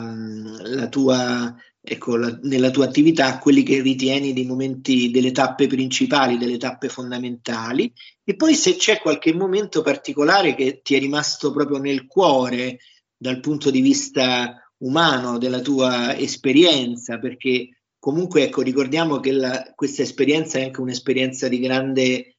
la 0.63 0.89
tua, 0.89 1.56
ecco, 1.80 2.17
la, 2.17 2.38
nella 2.41 2.72
tua 2.72 2.84
attività 2.84 3.39
quelli 3.39 3.63
che 3.63 3.80
ritieni 3.80 4.34
dei 4.34 4.46
momenti, 4.46 5.12
delle 5.12 5.32
tappe 5.32 5.67
principali, 5.67 6.38
delle 6.38 6.58
tappe 6.58 6.89
fondamentali, 6.89 7.89
e 8.26 8.36
poi 8.36 8.54
se 8.54 8.76
c'è 8.76 9.00
qualche 9.00 9.34
momento 9.34 9.82
particolare 9.82 10.56
che 10.56 10.82
ti 10.84 10.96
è 10.96 11.00
rimasto 11.00 11.54
proprio 11.54 11.78
nel 11.78 12.06
cuore, 12.06 12.80
dal 13.18 13.40
punto 13.40 13.72
di 13.72 13.82
vista 13.82 14.62
umano 14.80 15.38
della 15.38 15.60
tua 15.60 16.16
esperienza, 16.16 17.18
perché 17.18 17.70
comunque 17.98 18.44
ecco, 18.44 18.62
ricordiamo 18.62 19.20
che 19.20 19.32
la, 19.32 19.72
questa 19.76 20.04
esperienza 20.04 20.60
è 20.60 20.66
anche 20.66 20.82
un'esperienza 20.82 21.48
di 21.48 21.60
grande 21.60 22.38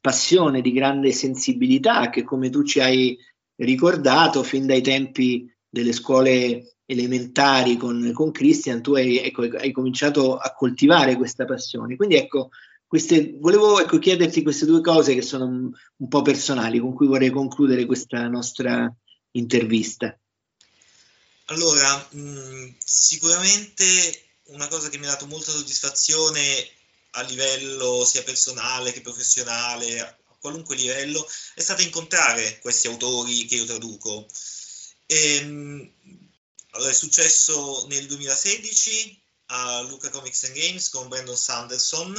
passione, 0.00 0.60
di 0.60 0.72
grande 0.72 1.10
sensibilità, 1.10 2.10
che 2.10 2.22
come 2.22 2.50
tu 2.50 2.62
ci 2.62 2.80
hai 2.80 3.16
ricordato 3.56 4.42
fin 4.42 4.66
dai 4.66 4.82
tempi 4.82 5.50
delle 5.68 5.92
scuole 5.92 6.76
elementari 6.86 7.76
con, 7.76 8.10
con 8.12 8.30
Christian, 8.30 8.82
tu 8.82 8.94
hai, 8.94 9.18
ecco, 9.18 9.42
hai, 9.42 9.72
cominciato 9.72 10.36
a 10.36 10.52
coltivare 10.52 11.16
questa 11.16 11.44
passione. 11.44 11.96
Quindi 11.96 12.16
ecco, 12.16 12.50
queste, 12.86 13.36
volevo 13.40 13.80
ecco, 13.80 13.98
chiederti 13.98 14.42
queste 14.42 14.66
due 14.66 14.82
cose 14.82 15.14
che 15.14 15.22
sono 15.22 15.46
un, 15.46 15.70
un 15.96 16.08
po' 16.08 16.22
personali, 16.22 16.78
con 16.78 16.92
cui 16.92 17.06
vorrei 17.06 17.30
concludere 17.30 17.86
questa 17.86 18.28
nostra 18.28 18.94
intervista? 19.34 20.18
Allora, 21.46 22.08
mh, 22.10 22.20
mm, 22.20 22.70
sicuramente 22.84 24.22
una 24.44 24.68
cosa 24.68 24.88
che 24.88 24.98
mi 24.98 25.06
ha 25.06 25.10
dato 25.10 25.26
molta 25.26 25.50
soddisfazione 25.50 26.68
a 27.12 27.22
livello 27.22 28.04
sia 28.04 28.22
personale 28.22 28.92
che 28.92 29.00
professionale, 29.00 30.00
a 30.00 30.16
qualunque 30.40 30.76
livello, 30.76 31.26
è 31.54 31.60
stato 31.60 31.82
incontrare 31.82 32.58
questi 32.58 32.86
autori 32.88 33.46
che 33.46 33.56
io 33.56 33.64
traduco. 33.64 34.26
E, 35.06 35.36
ehm, 35.36 35.92
allora, 36.70 36.90
è 36.90 36.94
successo 36.94 37.86
nel 37.88 38.06
2016 38.06 39.22
a 39.46 39.80
Luca 39.82 40.10
Comics 40.10 40.44
and 40.44 40.54
Games 40.54 40.88
con 40.88 41.08
Brandon 41.08 41.36
Sanderson 41.36 42.14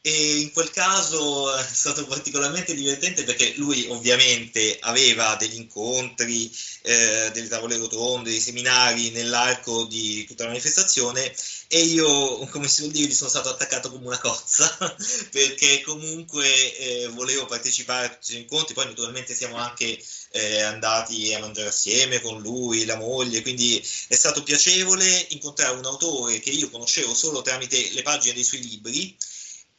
e 0.00 0.36
in 0.38 0.52
quel 0.52 0.70
caso 0.70 1.54
è 1.54 1.62
stato 1.62 2.06
particolarmente 2.06 2.74
divertente 2.74 3.24
perché 3.24 3.54
lui 3.56 3.86
ovviamente 3.88 4.78
aveva 4.80 5.34
degli 5.34 5.56
incontri, 5.56 6.50
eh, 6.82 7.30
delle 7.32 7.48
tavole 7.48 7.76
rotonde, 7.76 8.30
dei 8.30 8.40
seminari 8.40 9.10
nell'arco 9.10 9.84
di 9.84 10.24
tutta 10.24 10.44
la 10.44 10.50
manifestazione 10.50 11.34
e 11.66 11.80
io, 11.80 12.38
come 12.46 12.68
si 12.68 12.82
vuol 12.82 12.92
dire, 12.92 13.08
gli 13.08 13.14
sono 13.14 13.28
stato 13.28 13.50
attaccato 13.50 13.90
come 13.90 14.06
una 14.06 14.18
cozza 14.18 14.74
perché 15.30 15.82
comunque 15.82 16.76
eh, 16.76 17.08
volevo 17.08 17.46
partecipare 17.46 18.06
a 18.06 18.08
tutti 18.10 18.34
gli 18.34 18.38
incontri, 18.38 18.74
poi 18.74 18.86
naturalmente 18.86 19.34
siamo 19.34 19.56
anche 19.56 20.02
eh, 20.30 20.60
andati 20.60 21.34
a 21.34 21.40
mangiare 21.40 21.68
assieme 21.68 22.20
con 22.20 22.40
lui, 22.40 22.84
la 22.84 22.96
moglie, 22.96 23.42
quindi 23.42 23.84
è 24.06 24.14
stato 24.14 24.42
piacevole 24.42 25.26
incontrare 25.30 25.76
un 25.76 25.84
autore 25.84 26.38
che 26.38 26.50
io 26.50 26.70
conoscevo 26.70 27.14
solo 27.14 27.42
tramite 27.42 27.90
le 27.92 28.02
pagine 28.02 28.34
dei 28.34 28.44
suoi 28.44 28.62
libri 28.62 29.16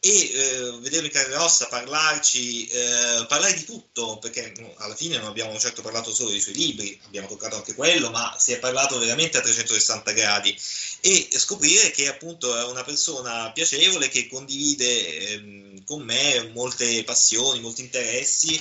e 0.01 0.09
eh, 0.09 0.77
vederlo 0.79 1.07
in 1.07 1.11
carne 1.11 1.35
ossa, 1.35 1.67
parlarci, 1.67 2.67
eh, 2.67 3.25
parlare 3.27 3.53
di 3.53 3.65
tutto, 3.65 4.17
perché 4.19 4.53
alla 4.77 4.95
fine 4.95 5.17
non 5.17 5.27
abbiamo 5.27 5.59
certo 5.59 5.81
parlato 5.81 6.13
solo 6.13 6.29
dei 6.29 6.39
suoi 6.39 6.55
libri, 6.55 6.97
abbiamo 7.05 7.27
toccato 7.27 7.57
anche 7.57 7.75
quello, 7.75 8.09
ma 8.09 8.33
si 8.39 8.53
è 8.53 8.59
parlato 8.59 8.97
veramente 8.97 9.37
a 9.37 9.41
360 9.41 10.11
gradi 10.13 10.57
e 11.01 11.29
scoprire 11.31 11.91
che 11.91 12.07
appunto 12.07 12.57
è 12.57 12.63
una 12.65 12.83
persona 12.83 13.51
piacevole 13.51 14.07
che 14.07 14.27
condivide 14.27 14.85
eh, 14.85 15.83
con 15.85 16.01
me 16.01 16.49
molte 16.53 17.03
passioni, 17.03 17.59
molti 17.59 17.81
interessi 17.81 18.55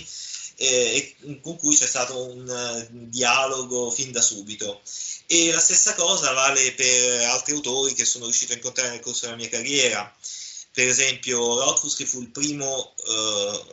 eh, 0.57 1.14
e 1.20 1.40
con 1.40 1.57
cui 1.57 1.77
c'è 1.77 1.87
stato 1.87 2.31
un 2.31 2.48
uh, 2.48 2.87
dialogo 3.09 3.90
fin 3.90 4.11
da 4.11 4.20
subito. 4.20 4.81
E 5.27 5.53
la 5.53 5.61
stessa 5.61 5.94
cosa 5.94 6.33
vale 6.33 6.72
per 6.72 7.22
altri 7.29 7.53
autori 7.53 7.94
che 7.94 8.05
sono 8.05 8.24
riuscito 8.24 8.53
a 8.53 8.57
incontrare 8.57 8.90
nel 8.90 9.01
corso 9.01 9.27
della 9.27 9.37
mia 9.37 9.48
carriera 9.48 10.16
per 10.78 10.86
esempio 10.86 11.58
Rothfuss 11.58 11.96
che 11.96 12.06
fu 12.06 12.20
il 12.20 12.28
primo 12.28 12.94
eh, 13.04 13.64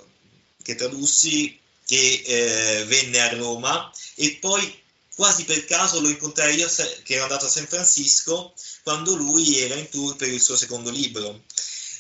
che 0.64 0.74
tradussi 0.74 1.56
che 1.86 2.24
eh, 2.26 2.86
venne 2.86 3.22
a 3.22 3.36
Roma 3.36 3.92
e 4.16 4.40
poi 4.42 4.82
quasi 5.14 5.44
per 5.44 5.66
caso 5.66 6.02
lo 6.02 6.10
incontrai 6.10 6.56
io 6.56 6.68
che 7.04 7.14
ero 7.14 7.26
andato 7.26 7.46
a 7.46 7.50
San 7.50 7.68
Francisco 7.68 8.56
quando 8.82 9.14
lui 9.14 9.60
era 9.60 9.76
in 9.76 9.88
tour 9.88 10.16
per 10.16 10.30
il 10.30 10.42
suo 10.42 10.58
secondo 10.58 10.90
libro. 10.90 11.44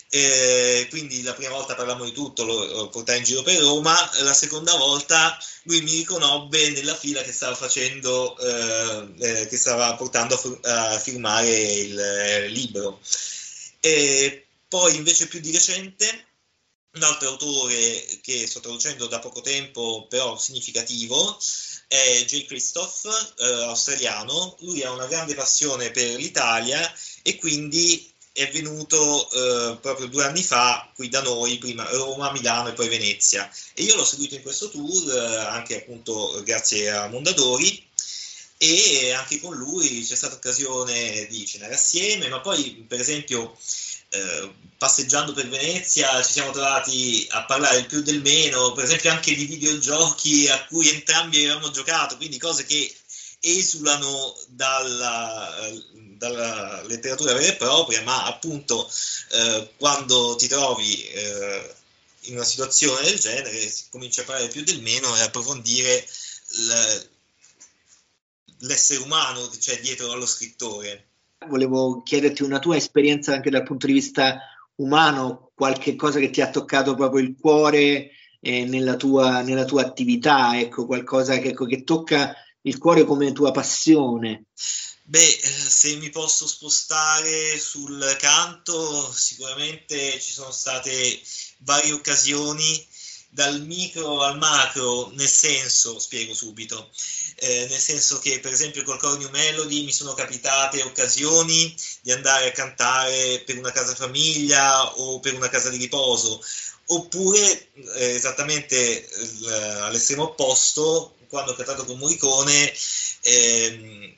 Eh, 0.09 0.87
quindi 0.89 1.21
la 1.21 1.33
prima 1.33 1.51
volta 1.51 1.75
parlammo 1.75 2.05
di 2.05 2.11
tutto, 2.11 2.43
lo, 2.43 2.65
lo, 2.65 2.89
portai 2.89 3.19
in 3.19 3.25
giro 3.25 3.43
per 3.43 3.59
Roma, 3.59 3.95
la 4.21 4.33
seconda 4.33 4.75
volta 4.75 5.37
lui 5.63 5.81
mi 5.81 5.91
riconobbe 5.91 6.71
nella 6.71 6.95
fila 6.95 7.21
che 7.21 7.31
stava 7.31 7.53
facendo, 7.53 8.35
eh, 8.39 9.07
eh, 9.19 9.47
che 9.47 9.57
stava 9.57 9.93
portando 9.95 10.59
a, 10.63 10.93
a 10.93 10.99
firmare 10.99 11.51
il 11.51 11.99
eh, 11.99 12.47
libro. 12.47 12.99
E 13.79 14.44
poi 14.75 14.97
invece 14.97 15.27
più 15.27 15.39
di 15.39 15.53
recente 15.53 16.25
un 16.95 17.03
altro 17.03 17.29
autore 17.29 18.19
che 18.21 18.45
sto 18.45 18.59
traducendo 18.59 19.07
da 19.07 19.19
poco 19.19 19.39
tempo, 19.39 20.05
però 20.09 20.37
significativo, 20.37 21.37
è 21.87 22.25
J. 22.25 22.45
Christoph, 22.45 23.35
eh, 23.37 23.45
australiano. 23.63 24.57
Lui 24.59 24.83
ha 24.83 24.91
una 24.91 25.07
grande 25.07 25.33
passione 25.33 25.91
per 25.91 26.17
l'Italia 26.17 26.93
e 27.21 27.37
quindi 27.37 28.13
è 28.33 28.51
venuto 28.51 29.29
eh, 29.31 29.77
proprio 29.77 30.07
due 30.07 30.25
anni 30.25 30.43
fa 30.43 30.91
qui 30.93 31.07
da 31.07 31.21
noi, 31.21 31.57
prima 31.57 31.89
Roma, 31.91 32.33
Milano 32.33 32.67
e 32.67 32.73
poi 32.73 32.89
Venezia. 32.89 33.49
E 33.73 33.83
io 33.83 33.95
l'ho 33.95 34.03
seguito 34.03 34.35
in 34.35 34.41
questo 34.41 34.69
tour, 34.69 35.09
eh, 35.09 35.37
anche 35.37 35.77
appunto 35.77 36.41
grazie 36.43 36.89
a 36.91 37.07
Mondadori, 37.07 37.81
e 38.57 39.11
anche 39.11 39.39
con 39.39 39.55
lui 39.55 40.05
c'è 40.05 40.15
stata 40.15 40.35
occasione 40.35 41.27
di 41.27 41.45
cenare 41.45 41.75
assieme, 41.75 42.27
ma 42.27 42.41
poi 42.41 42.85
per 42.87 42.99
esempio 42.99 43.57
eh, 44.09 44.53
passeggiando 44.77 45.33
per 45.33 45.47
Venezia 45.47 46.21
ci 46.23 46.33
siamo 46.33 46.51
trovati 46.51 47.25
a 47.31 47.45
parlare 47.45 47.79
il 47.79 47.85
più 47.85 48.01
del 48.01 48.21
meno, 48.21 48.71
per 48.73 48.83
esempio 48.85 49.11
anche 49.11 49.33
di 49.35 49.45
videogiochi 49.45 50.47
a 50.49 50.65
cui 50.65 50.89
entrambi 50.89 51.43
avevamo 51.43 51.71
giocato, 51.71 52.17
quindi 52.17 52.37
cose 52.37 52.65
che 52.65 52.93
esulano 53.39 54.35
dalla, 54.47 55.71
dalla 55.93 56.81
letteratura 56.83 57.33
vera 57.33 57.53
e 57.53 57.55
propria, 57.55 58.01
ma 58.01 58.25
appunto 58.25 58.89
eh, 59.31 59.71
quando 59.77 60.35
ti 60.35 60.47
trovi 60.47 61.03
eh, 61.03 61.75
in 62.21 62.35
una 62.35 62.43
situazione 62.43 63.03
del 63.03 63.19
genere 63.19 63.69
si 63.69 63.85
comincia 63.89 64.21
a 64.21 64.25
parlare 64.25 64.47
più 64.49 64.63
del 64.63 64.81
meno 64.81 65.15
e 65.15 65.21
approfondire 65.21 66.07
l'essere 68.59 69.01
umano 69.01 69.47
che 69.49 69.57
c'è 69.57 69.79
dietro 69.79 70.11
allo 70.11 70.25
scrittore 70.25 71.07
volevo 71.47 72.01
chiederti 72.01 72.43
una 72.43 72.59
tua 72.59 72.75
esperienza 72.75 73.33
anche 73.33 73.49
dal 73.49 73.63
punto 73.63 73.87
di 73.87 73.93
vista 73.93 74.39
umano, 74.75 75.51
qualche 75.53 75.95
cosa 75.95 76.19
che 76.19 76.29
ti 76.29 76.41
ha 76.41 76.49
toccato 76.49 76.95
proprio 76.95 77.23
il 77.23 77.35
cuore 77.39 78.11
eh, 78.41 78.65
nella, 78.65 78.95
tua, 78.95 79.41
nella, 79.41 79.65
tua, 79.65 79.81
attività, 79.81 80.59
ecco, 80.59 80.85
qualcosa 80.85 81.37
che, 81.39 81.49
ecco, 81.49 81.65
che 81.65 81.83
tocca 81.83 82.35
il 82.61 82.77
cuore 82.77 83.05
come 83.05 83.31
tua 83.31 83.51
passione. 83.51 84.45
Beh, 85.03 85.19
eh, 85.19 85.37
se 85.37 85.95
mi 85.97 86.09
posso 86.09 86.47
spostare 86.47 87.59
sul 87.59 88.15
canto, 88.19 89.11
sicuramente 89.13 90.19
ci 90.19 90.31
sono 90.31 90.51
state 90.51 91.19
varie 91.59 91.91
occasioni 91.91 92.85
dal 93.35 93.61
micro 93.63 94.21
al 94.21 94.37
macro, 94.37 95.11
nel 95.13 95.27
senso, 95.27 95.99
spiego 95.99 96.33
subito, 96.33 96.89
eh, 97.35 97.67
nel 97.69 97.79
senso 97.81 98.17
che 98.19 98.39
per 98.39 98.53
esempio 98.53 98.83
col 98.83 98.97
Cornu 98.97 99.27
Melody 99.27 99.83
mi 99.83 99.91
sono 99.91 100.13
capitate 100.13 100.81
occasioni 100.81 101.75
di 102.01 102.13
andare 102.13 102.47
a 102.47 102.53
cantare 102.53 103.43
per 103.45 103.57
una 103.57 103.73
casa 103.73 103.93
famiglia 103.93 104.89
o 104.99 105.19
per 105.19 105.33
una 105.33 105.49
casa 105.49 105.69
di 105.69 105.75
riposo, 105.75 106.41
oppure 106.85 107.71
eh, 107.95 108.11
esattamente 108.15 109.05
eh, 109.05 109.51
all'estremo 109.81 110.23
opposto, 110.29 111.15
quando 111.27 111.51
ho 111.51 111.55
cantato 111.55 111.83
con 111.83 111.97
Morricone, 111.97 112.73
ehm, 113.19 114.15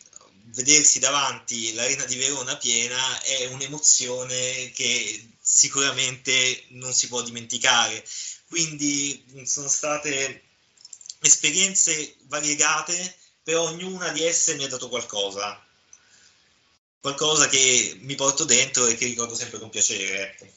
vedersi 0.57 0.99
davanti 0.99 1.73
l'arena 1.73 2.05
di 2.05 2.17
Verona 2.17 2.55
piena 2.57 3.21
è 3.21 3.47
un'emozione 3.47 4.71
che 4.75 5.27
sicuramente 5.41 6.65
non 6.69 6.93
si 6.93 7.07
può 7.07 7.23
dimenticare. 7.23 8.03
Quindi 8.47 9.23
sono 9.45 9.67
state 9.67 10.43
esperienze 11.21 12.15
variegate, 12.23 13.15
però 13.43 13.63
ognuna 13.63 14.09
di 14.09 14.23
esse 14.23 14.55
mi 14.55 14.63
ha 14.63 14.67
dato 14.67 14.89
qualcosa, 14.89 15.65
qualcosa 16.99 17.47
che 17.47 17.97
mi 18.01 18.15
porto 18.15 18.45
dentro 18.45 18.85
e 18.85 18.95
che 18.95 19.05
ricordo 19.05 19.35
sempre 19.35 19.59
con 19.59 19.69
piacere. 19.69 20.31
Ecco. 20.31 20.47